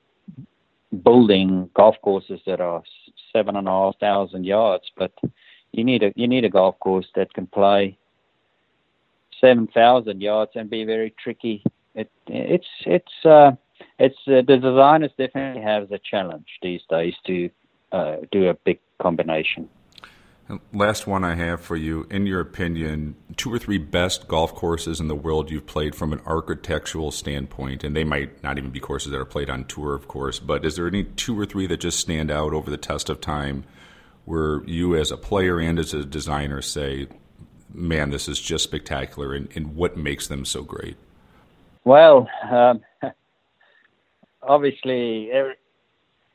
building 1.03 1.69
golf 1.75 1.95
courses 2.01 2.39
that 2.45 2.59
are 2.59 2.81
seven 3.31 3.55
and 3.55 3.67
a 3.67 3.71
half 3.71 3.99
thousand 3.99 4.45
yards, 4.45 4.85
but 4.97 5.11
you 5.71 5.83
need 5.83 6.03
a 6.03 6.11
you 6.15 6.27
need 6.27 6.45
a 6.45 6.49
golf 6.49 6.79
course 6.79 7.07
that 7.15 7.33
can 7.33 7.47
play 7.47 7.97
seven 9.39 9.67
thousand 9.67 10.21
yards 10.21 10.51
and 10.55 10.69
be 10.69 10.83
very 10.83 11.13
tricky. 11.21 11.63
It 11.95 12.09
it's 12.27 12.67
it's 12.85 13.25
uh, 13.25 13.51
it's 13.99 14.17
uh, 14.27 14.41
the 14.47 14.57
designers 14.57 15.11
definitely 15.17 15.61
have 15.61 15.89
the 15.89 15.99
challenge 15.99 16.47
these 16.61 16.81
days 16.89 17.13
to 17.27 17.49
uh, 17.91 18.17
do 18.31 18.49
a 18.49 18.53
big 18.53 18.79
combination. 19.01 19.69
Last 20.73 21.05
one 21.05 21.23
I 21.23 21.35
have 21.35 21.61
for 21.61 21.75
you. 21.75 22.07
In 22.09 22.25
your 22.25 22.39
opinion, 22.39 23.15
two 23.37 23.53
or 23.53 23.59
three 23.59 23.77
best 23.77 24.27
golf 24.27 24.55
courses 24.55 24.99
in 24.99 25.07
the 25.07 25.15
world 25.15 25.51
you've 25.51 25.67
played 25.67 25.93
from 25.93 26.11
an 26.11 26.21
architectural 26.25 27.11
standpoint, 27.11 27.83
and 27.83 27.95
they 27.95 28.03
might 28.03 28.41
not 28.41 28.57
even 28.57 28.71
be 28.71 28.79
courses 28.79 29.11
that 29.11 29.19
are 29.19 29.25
played 29.25 29.49
on 29.49 29.65
tour, 29.65 29.93
of 29.93 30.07
course, 30.07 30.39
but 30.39 30.65
is 30.65 30.75
there 30.75 30.87
any 30.87 31.03
two 31.03 31.39
or 31.39 31.45
three 31.45 31.67
that 31.67 31.79
just 31.79 31.99
stand 31.99 32.31
out 32.31 32.53
over 32.53 32.71
the 32.71 32.77
test 32.77 33.09
of 33.11 33.21
time 33.21 33.63
where 34.25 34.63
you, 34.65 34.95
as 34.95 35.11
a 35.11 35.17
player 35.17 35.59
and 35.59 35.77
as 35.77 35.93
a 35.93 36.03
designer, 36.03 36.63
say, 36.63 37.07
man, 37.71 38.09
this 38.09 38.27
is 38.27 38.39
just 38.39 38.63
spectacular, 38.63 39.35
and, 39.35 39.49
and 39.55 39.75
what 39.75 39.97
makes 39.97 40.27
them 40.27 40.45
so 40.45 40.63
great? 40.63 40.97
Well, 41.83 42.27
um, 42.49 42.81
obviously, 44.49 45.31
every, 45.31 45.53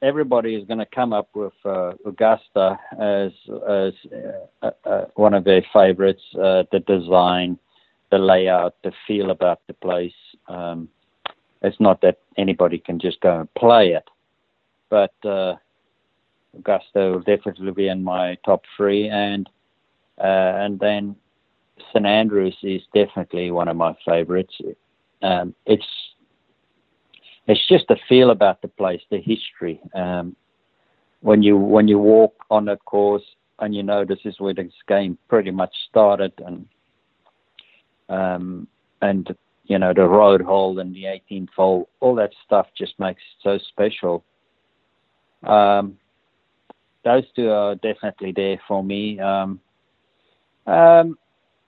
everybody 0.01 0.55
is 0.55 0.67
going 0.67 0.79
to 0.79 0.87
come 0.87 1.13
up 1.13 1.29
with 1.35 1.53
uh, 1.67 1.93
Augusta 2.07 2.79
as 2.99 3.33
as 3.69 3.93
uh, 4.63 4.71
uh, 4.87 5.05
one 5.17 5.35
of 5.35 5.45
their 5.45 5.65
favorites. 5.73 6.23
Uh, 6.35 6.63
the 6.73 6.81
design, 6.87 7.59
the 8.11 8.19
layout, 8.19 8.77
the 8.85 8.93
feel 9.07 9.31
about 9.31 9.61
the 9.67 9.75
place. 9.75 10.15
Um, 10.49 10.89
it's 11.63 11.81
not 11.81 12.01
that 12.03 12.19
anybody 12.39 12.79
can 12.79 12.99
just 12.99 13.21
go 13.21 13.41
and 13.41 13.55
play 13.55 13.93
it, 13.93 14.09
but 14.89 15.15
uh, 15.25 15.57
Augusta 16.57 17.11
will 17.11 17.21
definitely 17.21 17.73
be 17.73 17.89
in 17.89 18.05
my 18.05 18.37
top 18.45 18.63
three, 18.77 19.09
and 19.09 19.49
uh, 20.19 20.63
and 20.63 20.79
then 20.79 21.17
St 21.91 22.07
Andrews 22.07 22.57
is 22.63 22.83
definitely 22.95 23.51
one 23.51 23.69
of 23.69 23.77
my 23.77 23.97
favorites. 24.07 24.55
Um, 25.23 25.55
it's 25.65 25.87
it's 27.47 27.67
just 27.69 27.89
the 27.89 27.97
feel 28.09 28.31
about 28.31 28.63
the 28.63 28.69
place, 28.69 29.03
the 29.11 29.21
history. 29.21 29.81
Um, 29.95 30.37
when 31.21 31.43
you 31.43 31.57
when 31.57 31.89
you 31.89 31.99
walk 31.99 32.35
on 32.51 32.69
a 32.69 32.77
course 32.77 33.25
and 33.59 33.75
you 33.75 33.83
know 33.83 34.05
this 34.05 34.19
is 34.25 34.41
where 34.41 34.55
this 34.55 34.73
game 34.89 35.19
pretty 35.29 35.51
much 35.51 35.75
started, 35.89 36.33
and 36.45 36.67
um, 38.09 38.67
and 39.03 39.35
you 39.65 39.79
know 39.79 39.93
the 39.95 40.05
road 40.07 40.41
hole 40.41 40.79
and 40.79 40.95
the 40.95 41.05
18th 41.05 41.51
hole, 41.57 41.89
all 42.01 42.15
that 42.17 42.33
stuff 42.45 42.67
just 42.77 42.99
makes 42.99 43.23
it 43.23 43.43
so 43.43 43.59
special. 43.69 44.25
Um, 45.43 45.99
those 47.05 47.25
two 47.37 47.51
are 47.51 47.75
definitely 47.77 48.33
there 48.33 48.59
for 48.67 48.83
me. 48.83 49.21
Um, 49.21 49.61
um, 50.67 51.19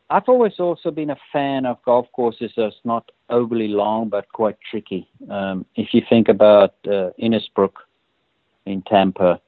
I've 0.08 0.28
always 0.28 0.58
also 0.60 0.90
been 0.90 1.10
a 1.10 1.16
fan 1.32 1.66
of 1.66 1.82
golf 1.84 2.06
courses 2.12 2.52
that's 2.56 2.76
not 2.84 3.10
overly 3.28 3.68
long 3.68 4.08
but 4.08 4.28
quite 4.32 4.56
tricky. 4.70 5.08
Um, 5.28 5.66
if 5.74 5.92
you 5.92 6.02
think 6.08 6.28
about 6.28 6.74
uh, 6.86 7.10
Innisbrook 7.20 7.72
in 8.66 8.82
Tampa, 8.82 9.40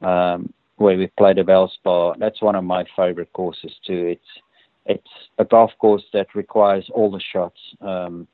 um, 0.00 0.52
where 0.76 0.98
we 0.98 1.06
played 1.18 1.36
the 1.36 1.42
Valspar, 1.42 2.18
that's 2.18 2.42
one 2.42 2.56
of 2.56 2.64
my 2.64 2.84
favorite 2.96 3.32
courses 3.32 3.72
too. 3.86 4.06
It's 4.06 4.40
it's 4.86 5.10
a 5.38 5.44
golf 5.44 5.70
course 5.78 6.04
that 6.12 6.34
requires 6.34 6.90
all 6.92 7.10
the 7.10 7.20
shots 7.32 7.58
um, 7.80 8.26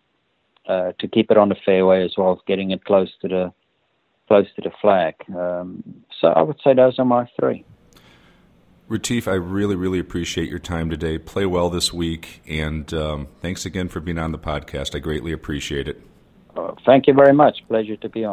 uh, 0.66 0.92
to 0.98 1.06
keep 1.06 1.30
it 1.30 1.36
on 1.36 1.48
the 1.48 1.56
fairway 1.64 2.04
as 2.04 2.14
well 2.16 2.32
as 2.32 2.38
getting 2.46 2.70
it 2.72 2.84
close 2.84 3.10
to 3.20 3.28
the 3.28 3.52
close 4.28 4.46
to 4.56 4.62
the 4.62 4.72
flag. 4.80 5.14
Um, 5.36 5.82
so 6.20 6.28
I 6.28 6.42
would 6.42 6.58
say 6.64 6.72
those 6.72 6.98
are 6.98 7.04
my 7.04 7.28
three. 7.38 7.64
Retief, 8.90 9.28
I 9.28 9.34
really, 9.34 9.76
really 9.76 10.00
appreciate 10.00 10.50
your 10.50 10.58
time 10.58 10.90
today. 10.90 11.16
Play 11.16 11.46
well 11.46 11.70
this 11.70 11.92
week, 11.92 12.42
and 12.48 12.92
um, 12.92 13.28
thanks 13.40 13.64
again 13.64 13.86
for 13.86 14.00
being 14.00 14.18
on 14.18 14.32
the 14.32 14.38
podcast. 14.38 14.96
I 14.96 14.98
greatly 14.98 15.30
appreciate 15.30 15.86
it. 15.86 16.02
Uh, 16.56 16.74
thank 16.84 17.06
you 17.06 17.14
very 17.14 17.32
much. 17.32 17.58
Pleasure 17.68 17.96
to 17.98 18.08
be 18.08 18.24
on. 18.24 18.28